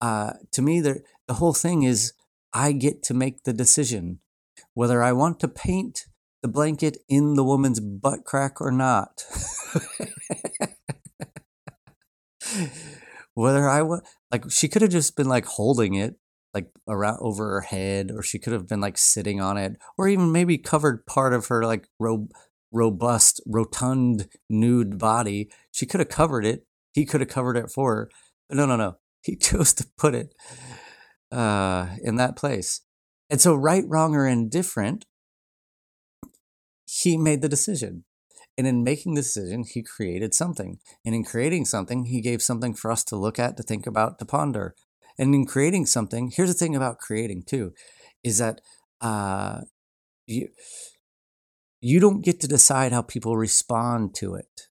[0.00, 2.12] Uh, to me, the, whole thing is
[2.52, 4.18] I get to make the decision
[4.74, 6.06] whether I want to paint
[6.42, 9.22] the blanket in the woman's butt crack or not.
[13.34, 16.16] whether I want, like, she could have just been like holding it
[16.52, 20.08] like around over her head, or she could have been like sitting on it, or
[20.08, 22.28] even maybe covered part of her like ro-
[22.72, 25.50] robust, rotund, nude body.
[25.70, 26.66] She could have covered it.
[26.92, 28.10] He could have covered it for her.
[28.48, 28.96] But no, no, no.
[29.22, 30.34] He chose to put it
[31.30, 32.80] uh, in that place.
[33.28, 35.04] And so, right, wrong, or indifferent,
[36.86, 38.04] he made the decision.
[38.58, 40.78] And in making the decision, he created something.
[41.04, 44.18] And in creating something, he gave something for us to look at, to think about,
[44.18, 44.74] to ponder.
[45.18, 47.72] And in creating something, here's the thing about creating too,
[48.24, 48.60] is that
[49.00, 49.60] uh,
[50.26, 50.48] you
[51.80, 54.68] you don't get to decide how people respond to it.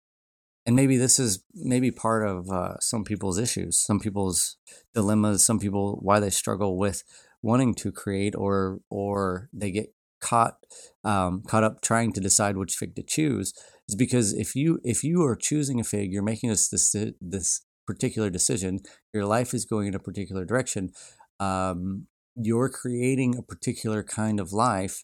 [0.70, 4.58] And maybe this is maybe part of uh, some people's issues, some people's
[4.94, 7.02] dilemmas, some people why they struggle with
[7.42, 10.58] wanting to create, or or they get caught
[11.04, 13.52] um, caught up trying to decide which fig to choose
[13.88, 17.66] is because if you if you are choosing a fig, you're making this this this
[17.88, 20.92] particular decision, your life is going in a particular direction,
[21.40, 22.06] um,
[22.36, 25.04] you're creating a particular kind of life.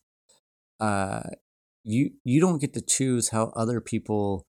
[0.79, 1.23] Uh,
[1.83, 4.45] you you don't get to choose how other people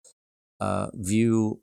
[0.61, 1.61] uh, view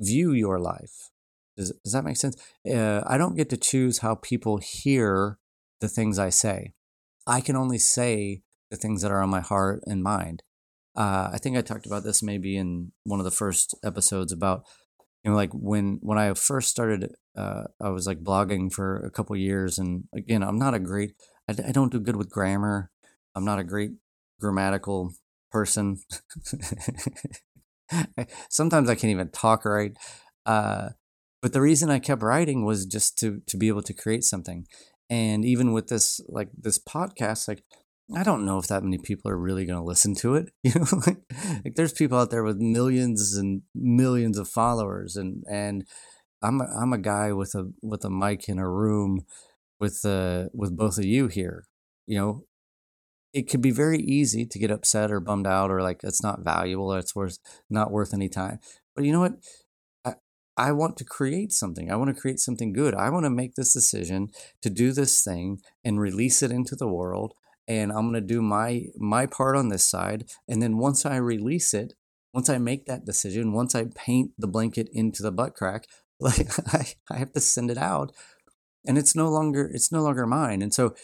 [0.00, 1.10] view your life.
[1.56, 2.36] Does does that make sense?
[2.70, 5.38] Uh, I don't get to choose how people hear
[5.80, 6.72] the things I say.
[7.26, 10.42] I can only say the things that are on my heart and mind.
[10.96, 14.64] Uh, I think I talked about this maybe in one of the first episodes about
[15.24, 19.10] you know like when when i first started uh, i was like blogging for a
[19.10, 21.12] couple years and again i'm not a great
[21.48, 22.90] I, I don't do good with grammar
[23.34, 23.92] i'm not a great
[24.40, 25.12] grammatical
[25.50, 25.98] person
[28.50, 29.96] sometimes i can't even talk right
[30.46, 30.90] uh,
[31.42, 34.66] but the reason i kept writing was just to to be able to create something
[35.10, 37.62] and even with this like this podcast like
[38.16, 40.50] I don't know if that many people are really going to listen to it.
[40.62, 41.18] You know, like,
[41.64, 45.84] like, there's people out there with millions and millions of followers, and and
[46.42, 49.20] I'm a, I'm a guy with a with a mic in a room
[49.80, 51.64] with uh with both of you here.
[52.06, 52.42] You know,
[53.32, 56.44] it could be very easy to get upset or bummed out or like it's not
[56.44, 57.38] valuable or it's worth
[57.68, 58.58] not worth any time.
[58.94, 59.34] But you know what?
[60.04, 60.14] I,
[60.56, 61.90] I want to create something.
[61.90, 62.94] I want to create something good.
[62.94, 64.28] I want to make this decision
[64.62, 67.34] to do this thing and release it into the world
[67.68, 71.16] and I'm going to do my my part on this side and then once I
[71.16, 71.92] release it
[72.32, 75.84] once I make that decision once I paint the blanket into the butt crack
[76.20, 78.12] like I, I have to send it out
[78.86, 80.94] and it's no longer it's no longer mine and so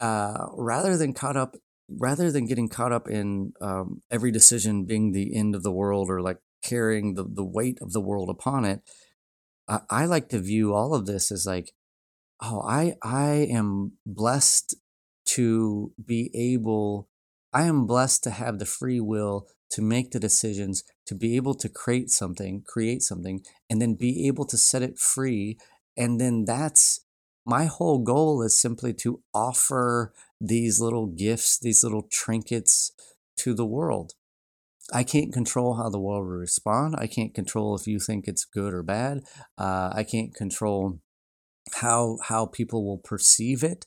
[0.00, 1.56] uh, rather than caught up
[1.90, 6.10] rather than getting caught up in um, every decision being the end of the world
[6.10, 8.82] or like carrying the, the weight of the world upon it
[9.66, 11.72] I, I like to view all of this as like
[12.42, 14.74] oh i i am blessed
[15.28, 17.08] to be able,
[17.52, 21.54] I am blessed to have the free will to make the decisions, to be able
[21.56, 25.58] to create something, create something, and then be able to set it free.
[25.96, 27.04] And then that's
[27.48, 32.92] my whole goal is simply to offer these little gifts, these little trinkets
[33.38, 34.12] to the world.
[34.92, 36.94] I can't control how the world will respond.
[36.96, 39.22] I can't control if you think it's good or bad.
[39.58, 41.00] Uh, I can't control
[41.74, 43.86] how how people will perceive it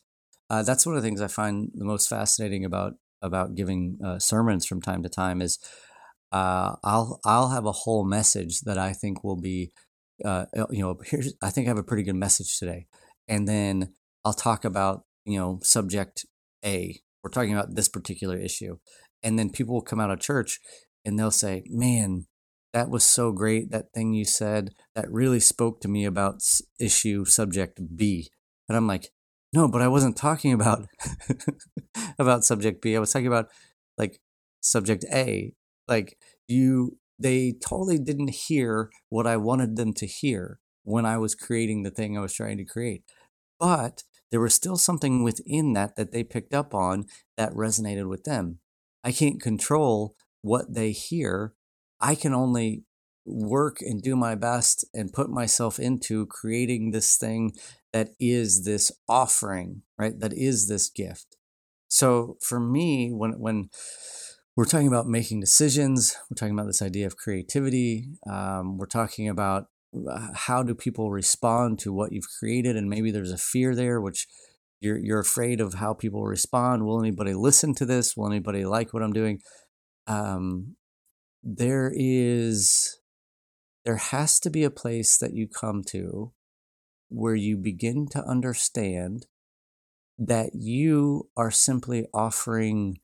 [0.52, 4.20] uh, that's one of the things I find the most fascinating about about giving uh,
[4.20, 5.58] sermons from time to time is
[6.34, 9.72] uh, I'll I'll have a whole message that I think will be
[10.26, 12.88] uh, you know here's I think I have a pretty good message today,
[13.32, 13.94] and then
[14.26, 16.26] I'll talk about you know subject
[16.64, 17.00] A.
[17.24, 18.78] We're talking about this particular issue,
[19.24, 20.60] and then people will come out of church
[21.06, 22.28] and they'll say, "Man,
[22.74, 23.72] that was so great.
[23.72, 26.44] That thing you said that really spoke to me about
[26.80, 28.30] issue subject B."
[28.68, 29.12] And I'm like,
[29.54, 30.88] no, but I wasn't talking about
[32.20, 32.96] about subject B.
[32.96, 33.48] I was talking about
[33.98, 34.20] like
[34.62, 35.54] subject A.
[35.88, 36.18] Like
[36.48, 41.84] you they totally didn't hear what I wanted them to hear when I was creating
[41.84, 43.04] the thing I was trying to create.
[43.62, 47.06] But there was still something within that that they picked up on
[47.38, 48.58] that resonated with them.
[49.04, 51.54] I can't control what they hear.
[52.00, 52.86] I can only
[53.24, 57.52] work and do my best and put myself into creating this thing
[57.94, 60.20] that is this offering, right?
[60.20, 61.38] That is this gift.
[61.88, 63.70] So for me, when when
[64.56, 68.08] we're talking about making decisions, we're talking about this idea of creativity.
[68.28, 69.68] Um, we're talking about
[70.34, 74.28] how do people respond to what you've created, and maybe there's a fear there, which
[74.80, 76.86] you're you're afraid of how people respond.
[76.86, 78.16] Will anybody listen to this?
[78.16, 79.42] Will anybody like what I'm doing?
[80.08, 80.76] Um,
[81.44, 83.00] there is
[83.86, 86.32] there has to be a place that you come to
[87.10, 89.26] where you begin to understand
[90.18, 93.00] that you are simply offering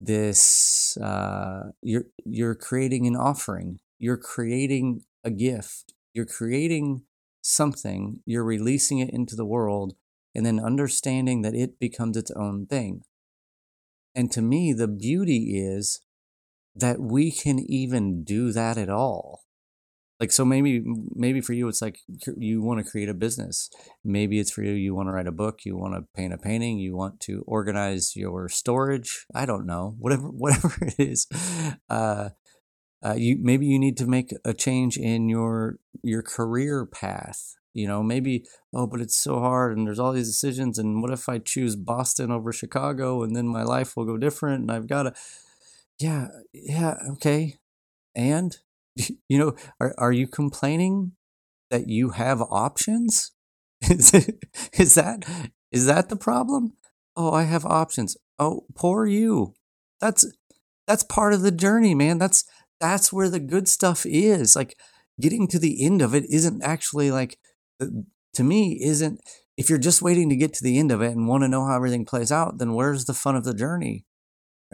[0.00, 7.02] this uh, you're you're creating an offering you're creating a gift you're creating
[7.44, 9.94] something you're releasing it into the world
[10.34, 13.02] and then understanding that it becomes its own thing.
[14.14, 16.00] And to me the beauty is
[16.74, 19.42] that we can even do that at all.
[20.18, 20.82] Like so maybe
[21.14, 21.98] maybe for you it's like
[22.38, 23.68] you want to create a business.
[24.02, 26.38] Maybe it's for you you want to write a book you want to paint a
[26.38, 31.26] painting you want to organize your storage i don't know whatever whatever it is.
[31.90, 32.30] Uh,
[33.04, 37.86] uh, you maybe you need to make a change in your your career path you
[37.86, 41.28] know maybe oh but it's so hard and there's all these decisions and what if
[41.28, 45.04] i choose boston over chicago and then my life will go different and i've got
[45.04, 45.12] to
[45.98, 47.56] yeah yeah okay
[48.14, 48.58] and
[49.28, 51.12] you know, are, are you complaining
[51.70, 53.32] that you have options?
[53.90, 54.44] is, it,
[54.78, 55.24] is that
[55.70, 56.74] is that the problem?
[57.16, 58.16] Oh, I have options.
[58.38, 59.54] Oh, poor you.
[60.00, 60.30] That's
[60.86, 62.18] that's part of the journey, man.
[62.18, 62.44] That's
[62.84, 64.54] that's where the good stuff is.
[64.54, 64.76] Like
[65.20, 67.38] getting to the end of it isn't actually like
[67.80, 69.20] to me isn't
[69.56, 71.64] if you're just waiting to get to the end of it and want to know
[71.64, 74.04] how everything plays out, then where's the fun of the journey?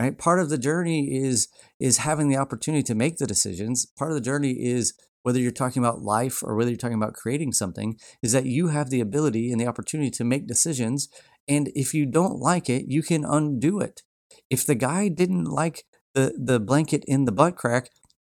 [0.01, 1.49] right part of the journey is
[1.79, 5.51] is having the opportunity to make the decisions part of the journey is whether you're
[5.51, 9.01] talking about life or whether you're talking about creating something is that you have the
[9.01, 11.09] ability and the opportunity to make decisions
[11.47, 14.03] and if you don't like it you can undo it
[14.49, 15.85] if the guy didn't like
[16.15, 17.91] the the blanket in the butt crack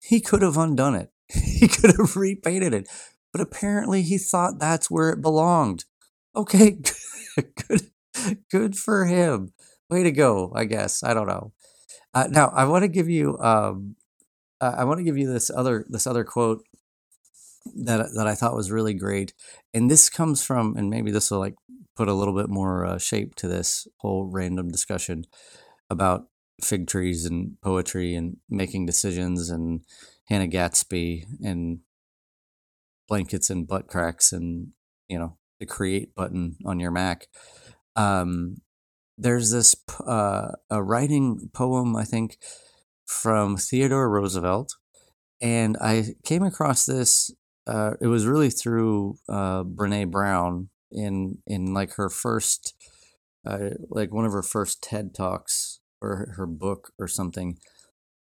[0.01, 1.11] he could have undone it.
[1.33, 2.89] He could have repainted it.
[3.31, 5.85] But apparently he thought that's where it belonged.
[6.35, 6.77] Okay
[7.67, 7.91] good
[8.49, 9.53] good for him.
[9.89, 11.03] Way to go, I guess.
[11.03, 11.53] I don't know.
[12.13, 13.95] Uh, now I want to give you um,
[14.59, 16.63] uh, I want to give you this other this other quote
[17.75, 19.33] that that I thought was really great,
[19.73, 21.55] and this comes from and maybe this will like
[21.95, 25.25] put a little bit more uh, shape to this whole random discussion
[25.89, 26.27] about
[26.63, 29.81] fig trees and poetry and making decisions and
[30.27, 31.79] Hannah Gadsby and
[33.07, 34.69] blankets and butt cracks and
[35.09, 37.27] you know the create button on your Mac.
[37.97, 38.61] Um,
[39.17, 39.75] there's this
[40.07, 42.37] uh, a writing poem I think
[43.05, 44.73] from Theodore Roosevelt,
[45.41, 47.29] and I came across this.
[47.67, 52.73] Uh, it was really through uh, Brene Brown in in like her first,
[53.45, 57.57] uh, like one of her first TED talks or her book or something.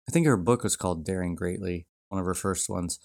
[0.07, 2.99] I think her book was called Daring Greatly, one of her first ones,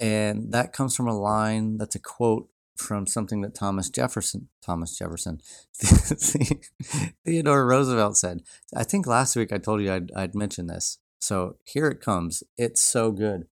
[0.00, 4.98] and that comes from a line that's a quote from something that Thomas Jefferson, Thomas
[4.98, 5.40] Jefferson,
[7.24, 8.40] Theodore Roosevelt said.
[8.74, 10.98] I think last week I told you I'd, I'd mention this.
[11.20, 12.42] So here it comes.
[12.58, 13.46] It's so good.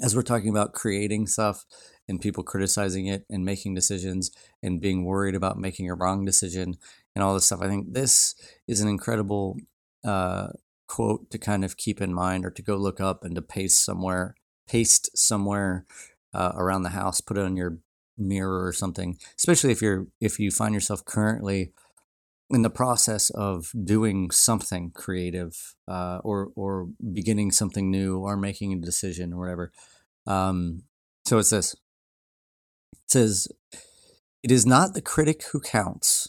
[0.00, 1.64] As we're talking about creating stuff
[2.08, 4.30] and people criticizing it and making decisions
[4.62, 6.76] and being worried about making a wrong decision
[7.16, 8.34] and all this stuff, I think this
[8.68, 9.56] is an incredible
[10.04, 10.48] uh,
[10.86, 13.82] quote to kind of keep in mind or to go look up and to paste
[13.82, 14.34] somewhere,
[14.68, 15.86] paste somewhere
[16.34, 17.78] uh, around the house, put it on your
[18.18, 19.16] mirror or something.
[19.38, 21.72] Especially if you're if you find yourself currently
[22.50, 28.74] in the process of doing something creative uh, or or beginning something new or making
[28.74, 29.72] a decision or whatever.
[30.26, 30.82] Um,
[31.24, 31.72] so it's this.
[32.92, 33.48] It says,
[34.42, 36.28] "It is not the critic who counts,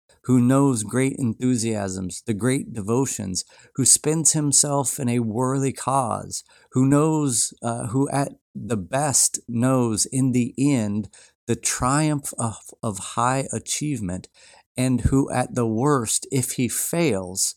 [0.25, 3.43] who knows great enthusiasms, the great devotions,
[3.75, 10.05] who spends himself in a worthy cause, who knows, uh, who at the best knows
[10.05, 11.09] in the end
[11.47, 14.27] the triumph of, of high achievement,
[14.77, 17.55] and who at the worst, if he fails,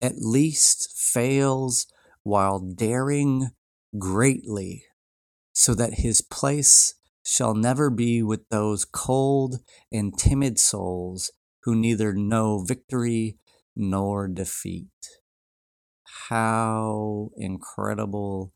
[0.00, 1.86] at least fails
[2.22, 3.50] while daring
[3.98, 4.84] greatly,
[5.52, 9.58] so that his place shall never be with those cold
[9.92, 11.30] and timid souls
[11.66, 13.36] who neither know victory
[13.76, 14.88] nor defeat.
[16.28, 18.54] How incredible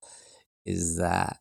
[0.64, 1.40] is that?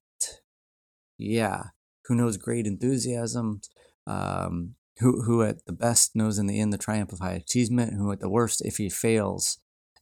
[1.17, 1.65] Yeah,
[2.05, 3.61] who knows great enthusiasm,
[4.07, 7.93] um, who, who at the best knows in the end the triumph of high achievement,
[7.93, 9.59] who at the worst, if he fails,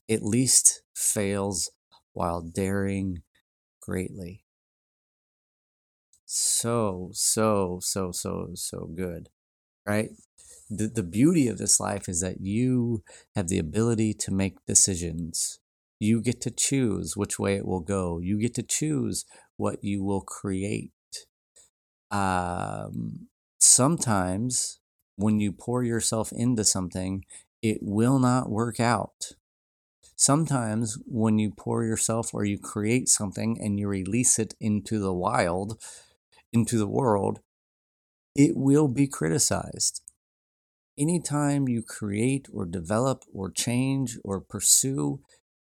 [0.10, 1.70] at least fails
[2.14, 3.24] while daring
[3.82, 4.46] greatly.
[6.26, 9.30] So, so, so, so, so good,
[9.88, 10.12] right?
[10.70, 13.04] The, the beauty of this life is that you
[13.36, 15.60] have the ability to make decisions.
[16.00, 18.20] You get to choose which way it will go.
[18.20, 20.92] You get to choose what you will create.
[22.12, 23.28] Um,
[23.60, 24.80] sometimes
[25.16, 27.24] when you pour yourself into something,
[27.62, 29.34] it will not work out.
[30.16, 35.14] Sometimes when you pour yourself or you create something and you release it into the
[35.14, 35.82] wild,
[36.52, 37.40] into the world,
[38.36, 40.02] it will be criticized.
[40.98, 45.22] Anytime you create or develop or change or pursue,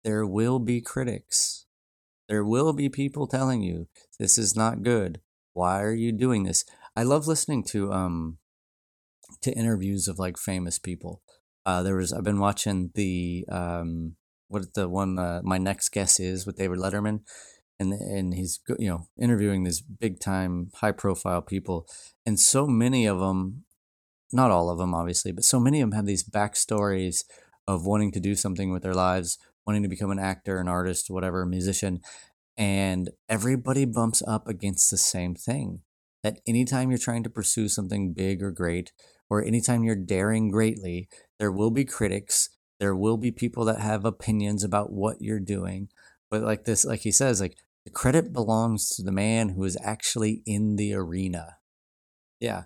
[0.03, 1.65] there will be critics.
[2.27, 3.87] There will be people telling you
[4.19, 5.21] this is not good.
[5.53, 6.63] Why are you doing this?
[6.95, 8.37] I love listening to um
[9.41, 11.21] to interviews of like famous people.
[11.65, 14.15] Uh, there was I've been watching the um,
[14.47, 17.21] what the one uh, My Next Guest is with David Letterman,
[17.79, 21.87] and and he's you know interviewing these big time high profile people,
[22.25, 23.65] and so many of them,
[24.33, 27.23] not all of them obviously, but so many of them have these backstories
[27.67, 31.09] of wanting to do something with their lives, wanting to become an actor, an artist,
[31.09, 32.01] whatever, a musician,
[32.57, 35.81] and everybody bumps up against the same thing.
[36.23, 38.91] That anytime you're trying to pursue something big or great,
[39.29, 41.07] or anytime you're daring greatly,
[41.39, 42.49] there will be critics.
[42.79, 45.87] There will be people that have opinions about what you're doing.
[46.29, 49.77] But like this, like he says, like the credit belongs to the man who is
[49.83, 51.57] actually in the arena.
[52.39, 52.63] Yeah.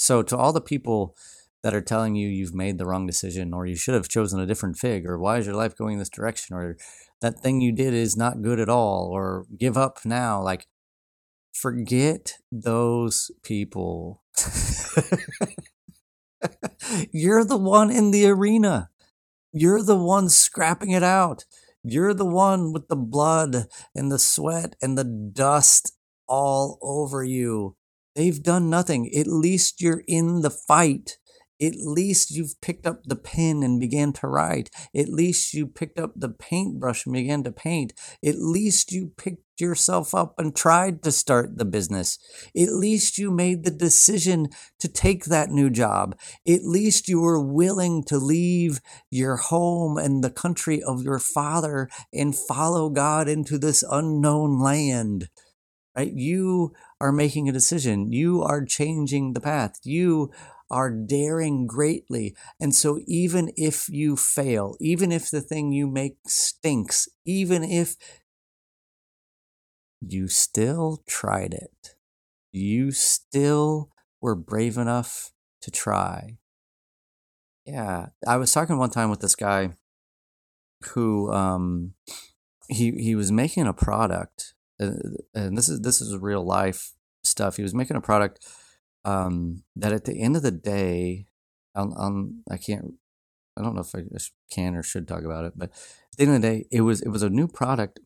[0.00, 1.16] So to all the people
[1.64, 4.46] that are telling you you've made the wrong decision or you should have chosen a
[4.46, 6.76] different fig or why is your life going this direction or
[7.20, 10.68] that thing you did is not good at all or give up now like
[11.52, 14.22] forget those people
[17.12, 18.90] You're the one in the arena.
[19.52, 21.44] You're the one scrapping it out.
[21.82, 25.96] You're the one with the blood and the sweat and the dust
[26.26, 27.76] all over you.
[28.14, 29.10] They've done nothing.
[29.14, 31.18] At least you're in the fight.
[31.60, 34.70] At least you've picked up the pen and began to write.
[34.94, 37.92] At least you picked up the paintbrush and began to paint.
[38.24, 42.16] At least you picked yourself up and tried to start the business.
[42.56, 44.48] At least you made the decision
[44.78, 46.16] to take that new job.
[46.46, 48.80] At least you were willing to leave
[49.10, 55.28] your home and the country of your father and follow God into this unknown land.
[55.96, 56.12] Right?
[56.12, 58.12] You are making a decision.
[58.12, 59.78] You are changing the path.
[59.84, 60.32] You
[60.70, 62.36] are daring greatly.
[62.60, 67.96] And so, even if you fail, even if the thing you make stinks, even if
[70.00, 71.94] you still tried it,
[72.52, 73.90] you still
[74.20, 75.32] were brave enough
[75.62, 76.38] to try.
[77.64, 79.74] Yeah, I was talking one time with this guy
[80.94, 81.94] who um
[82.68, 86.92] he he was making a product and this is this is real life
[87.24, 87.56] stuff.
[87.56, 88.46] He was making a product
[89.04, 91.26] um, that at the end of the day,
[91.74, 92.94] on, on I can't,
[93.56, 94.02] I don't know if I
[94.52, 97.00] can or should talk about it, but at the end of the day, it was
[97.02, 98.00] it was a new product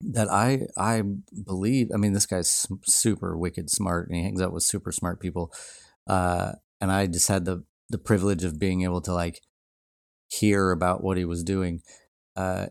[0.00, 1.02] that I I
[1.44, 1.90] believe.
[1.94, 5.52] I mean, this guy's super wicked smart, and he hangs out with super smart people.
[6.06, 9.40] Uh, and I just had the the privilege of being able to like
[10.28, 11.82] hear about what he was doing.
[12.36, 12.66] Uh,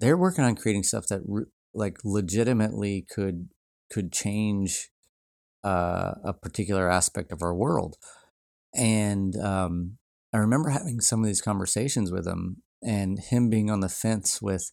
[0.00, 1.22] they're working on creating stuff that
[1.74, 3.48] like legitimately could
[3.90, 4.90] could change
[5.64, 7.96] uh, a particular aspect of our world.
[8.74, 9.98] And um,
[10.32, 14.42] I remember having some of these conversations with him and him being on the fence
[14.42, 14.72] with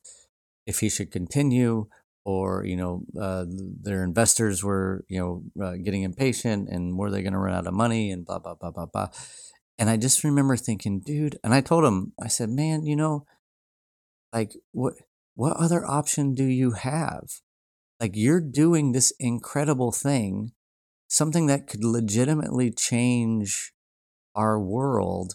[0.65, 1.87] if he should continue
[2.25, 7.21] or, you know, uh, their investors were, you know, uh, getting impatient and were they
[7.21, 9.07] going to run out of money and blah, blah, blah, blah, blah.
[9.79, 13.25] And I just remember thinking, dude, and I told him, I said, man, you know,
[14.31, 14.93] like what,
[15.41, 17.23] what other option do you have?
[17.99, 20.51] Like you're doing this incredible thing
[21.07, 23.73] something that could legitimately change
[24.35, 25.33] our world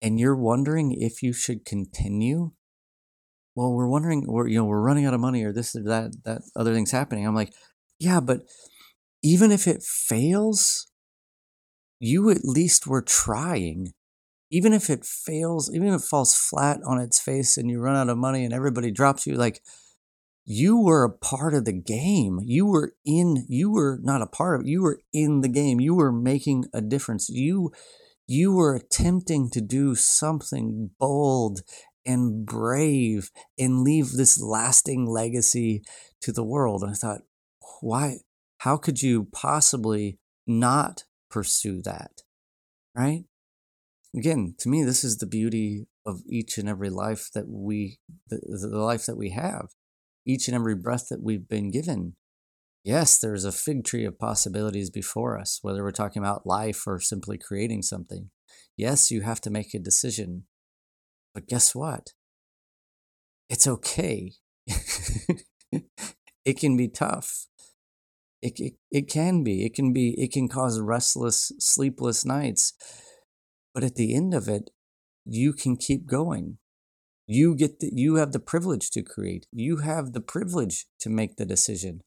[0.00, 2.52] and you're wondering if you should continue?
[3.56, 6.12] Well we're wondering we're you know we're running out of money or this or that
[6.24, 7.26] that other thing's happening.
[7.26, 7.52] I'm like
[7.98, 8.42] yeah but
[9.24, 10.86] even if it fails
[11.98, 13.92] you at least were trying
[14.50, 17.96] even if it fails even if it falls flat on its face and you run
[17.96, 19.60] out of money and everybody drops you like
[20.44, 22.40] you were a part of the game.
[22.42, 25.78] You were in, you were not a part of it, you were in the game.
[25.78, 27.28] You were making a difference.
[27.28, 27.70] You
[28.26, 31.60] you were attempting to do something bold
[32.04, 35.82] and brave and leave this lasting legacy
[36.22, 36.82] to the world.
[36.82, 37.20] And I thought,
[37.80, 38.18] why
[38.58, 42.22] how could you possibly not pursue that?
[42.94, 43.24] right?
[44.16, 48.40] Again, to me, this is the beauty of each and every life that we, the,
[48.70, 49.68] the life that we have,
[50.26, 52.16] each and every breath that we've been given.
[52.82, 56.98] Yes, there's a fig tree of possibilities before us, whether we're talking about life or
[56.98, 58.30] simply creating something.
[58.76, 60.44] Yes, you have to make a decision.
[61.34, 62.14] But guess what?
[63.48, 64.32] It's okay.
[64.66, 67.46] it can be tough.
[68.42, 69.64] It, it, it can be.
[69.64, 70.14] It can be.
[70.18, 72.72] It can cause restless, sleepless nights.
[73.74, 74.70] But at the end of it,
[75.24, 76.58] you can keep going.
[77.26, 79.46] You get the, you have the privilege to create.
[79.52, 82.02] You have the privilege to make the decision.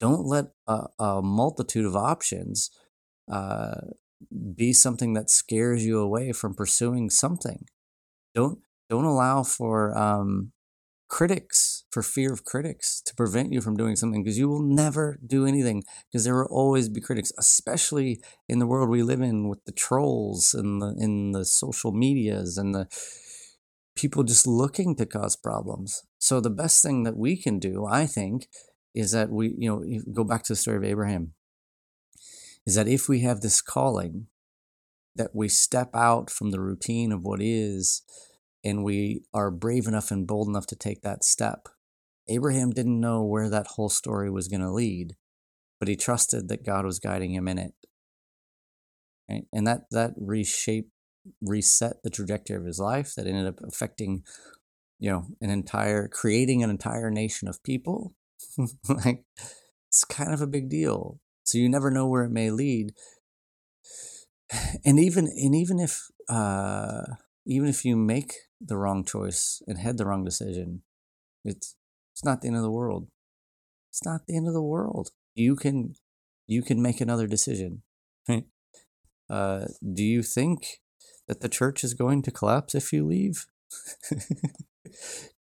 [0.00, 2.70] Don't let a, a multitude of options
[3.30, 3.80] uh,
[4.54, 7.66] be something that scares you away from pursuing something.
[8.34, 10.52] Don't don't allow for um,
[11.08, 15.18] critics, for fear of critics, to prevent you from doing something because you will never
[15.26, 19.48] do anything because there will always be critics, especially in the world we live in
[19.48, 22.86] with the trolls and the in the social medias and the
[23.96, 26.04] people just looking to cause problems.
[26.18, 28.48] So the best thing that we can do, I think,
[28.94, 31.32] is that we, you know, go back to the story of Abraham.
[32.64, 34.26] Is that if we have this calling,
[35.16, 38.02] that we step out from the routine of what is
[38.68, 41.68] and we are brave enough and bold enough to take that step.
[42.28, 45.16] Abraham didn't know where that whole story was going to lead,
[45.80, 47.72] but he trusted that God was guiding him in it.
[49.30, 49.44] Right?
[49.52, 50.90] And that that reshaped
[51.42, 54.22] reset the trajectory of his life that ended up affecting
[54.98, 58.14] you know an entire creating an entire nation of people
[58.88, 59.24] like
[59.88, 62.92] it's kind of a big deal so you never know where it may lead
[64.86, 67.02] and even and even if uh
[67.46, 70.82] even if you make the wrong choice and had the wrong decision,
[71.44, 71.76] it's
[72.12, 73.08] it's not the end of the world.
[73.90, 75.10] It's not the end of the world.
[75.34, 75.94] You can
[76.46, 77.82] you can make another decision.
[79.30, 80.80] Uh, do you think
[81.26, 83.44] that the church is going to collapse if you leave?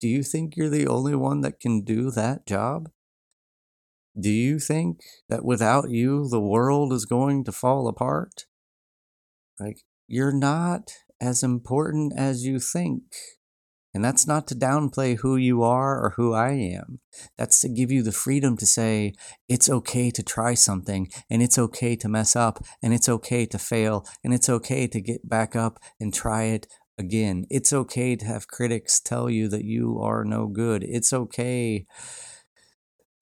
[0.02, 2.90] do you think you're the only one that can do that job?
[4.20, 8.46] Do you think that without you, the world is going to fall apart?
[9.60, 10.92] Like, you're not
[11.22, 13.04] as important as you think.
[13.94, 17.00] And that's not to downplay who you are or who I am.
[17.38, 19.14] That's to give you the freedom to say,
[19.48, 23.58] it's okay to try something, and it's okay to mess up, and it's okay to
[23.58, 27.46] fail, and it's okay to get back up and try it again.
[27.50, 30.84] It's okay to have critics tell you that you are no good.
[30.84, 31.86] It's okay.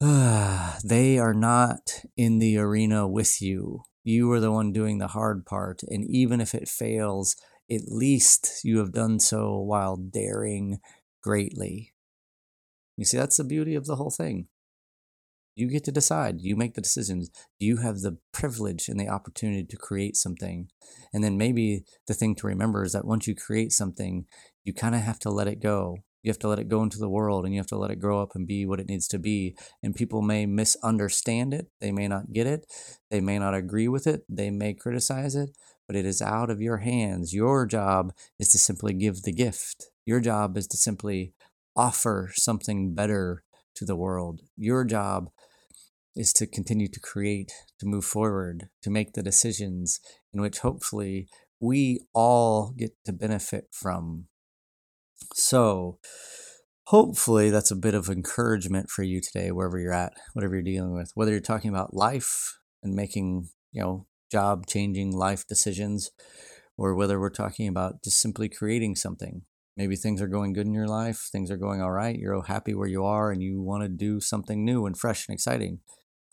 [0.00, 3.82] they are not in the arena with you.
[4.02, 5.82] You are the one doing the hard part.
[5.88, 7.36] And even if it fails,
[7.70, 10.78] at least you have done so while daring
[11.22, 11.92] greatly.
[12.96, 14.48] You see, that's the beauty of the whole thing.
[15.56, 16.40] You get to decide.
[16.40, 17.30] You make the decisions.
[17.58, 20.68] You have the privilege and the opportunity to create something.
[21.12, 24.26] And then maybe the thing to remember is that once you create something,
[24.64, 25.98] you kind of have to let it go.
[26.22, 28.00] You have to let it go into the world and you have to let it
[28.00, 29.54] grow up and be what it needs to be.
[29.82, 31.66] And people may misunderstand it.
[31.80, 32.66] They may not get it.
[33.10, 34.22] They may not agree with it.
[34.28, 35.50] They may criticize it
[35.86, 37.34] but it is out of your hands.
[37.34, 39.86] Your job is to simply give the gift.
[40.06, 41.34] Your job is to simply
[41.76, 43.44] offer something better
[43.76, 44.42] to the world.
[44.56, 45.30] Your job
[46.16, 50.00] is to continue to create, to move forward, to make the decisions
[50.32, 51.28] in which hopefully
[51.60, 54.26] we all get to benefit from.
[55.34, 55.98] So,
[56.86, 60.94] hopefully, that's a bit of encouragement for you today, wherever you're at, whatever you're dealing
[60.94, 66.10] with, whether you're talking about life and making, you know, job changing life decisions,
[66.76, 69.42] or whether we're talking about just simply creating something.
[69.76, 72.74] Maybe things are going good in your life, things are going all right, you're happy
[72.74, 75.80] where you are, and you want to do something new and fresh and exciting.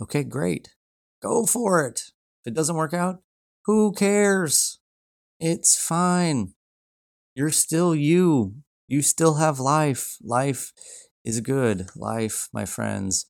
[0.02, 0.70] Okay, great.
[1.22, 2.02] Go for it.
[2.44, 3.18] If it doesn't work out,
[3.66, 4.80] who cares?
[5.40, 6.54] It's fine.
[7.36, 8.56] You're still you.
[8.88, 10.18] You still have life.
[10.24, 10.72] Life
[11.24, 11.88] is good.
[11.96, 13.26] Life, my friends,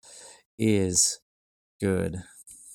[0.57, 1.19] is
[1.79, 2.17] good.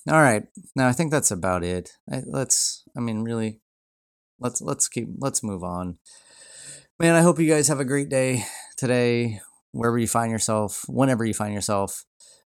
[0.08, 0.44] All right.
[0.76, 1.90] Now I think that's about it.
[2.10, 2.84] I, let's.
[2.96, 3.60] I mean, really,
[4.38, 5.98] let's let's keep let's move on.
[7.00, 8.44] Man, I hope you guys have a great day
[8.76, 9.40] today,
[9.72, 12.04] wherever you find yourself, whenever you find yourself.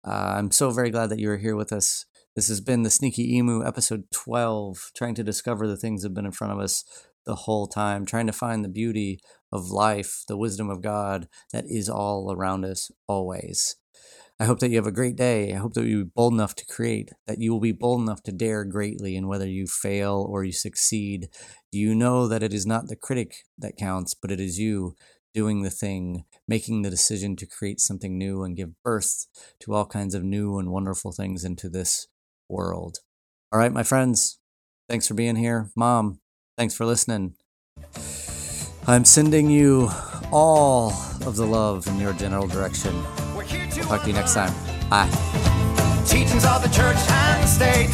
[0.07, 2.07] Uh, I'm so very glad that you are here with us.
[2.37, 6.15] This has been the Sneaky Emu episode 12, trying to discover the things that have
[6.15, 6.85] been in front of us
[7.27, 9.19] the whole time, trying to find the beauty
[9.53, 13.77] of life, the wisdom of God that is all around us always.
[14.41, 15.53] I hope that you have a great day.
[15.53, 18.33] I hope that you're bold enough to create, that you will be bold enough to
[18.33, 19.15] dare greatly.
[19.15, 21.29] And whether you fail or you succeed,
[21.71, 24.97] you know that it is not the critic that counts, but it is you
[25.35, 29.27] doing the thing, making the decision to create something new and give birth
[29.61, 32.09] to all kinds of new and wonderful things into this
[32.49, 32.99] world.
[33.53, 34.41] All right, my friends,
[34.89, 35.71] thanks for being here.
[35.77, 36.21] Mom,
[36.61, 37.37] Thanks for listening.
[38.87, 39.89] I'm sending you
[40.31, 40.93] all
[41.25, 42.95] of the love in your general direction.
[43.79, 44.53] I'll talk to you next time.
[44.89, 45.09] Bye.
[46.07, 47.91] Teachings of the church and the state.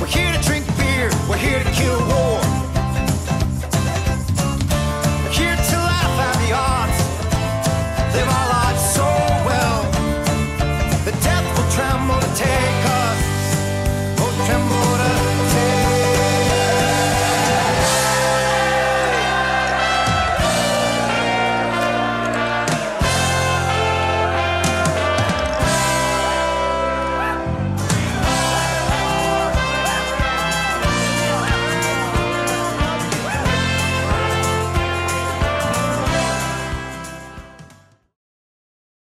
[0.00, 1.10] We're here to drink beer.
[1.28, 2.11] We're here to kill.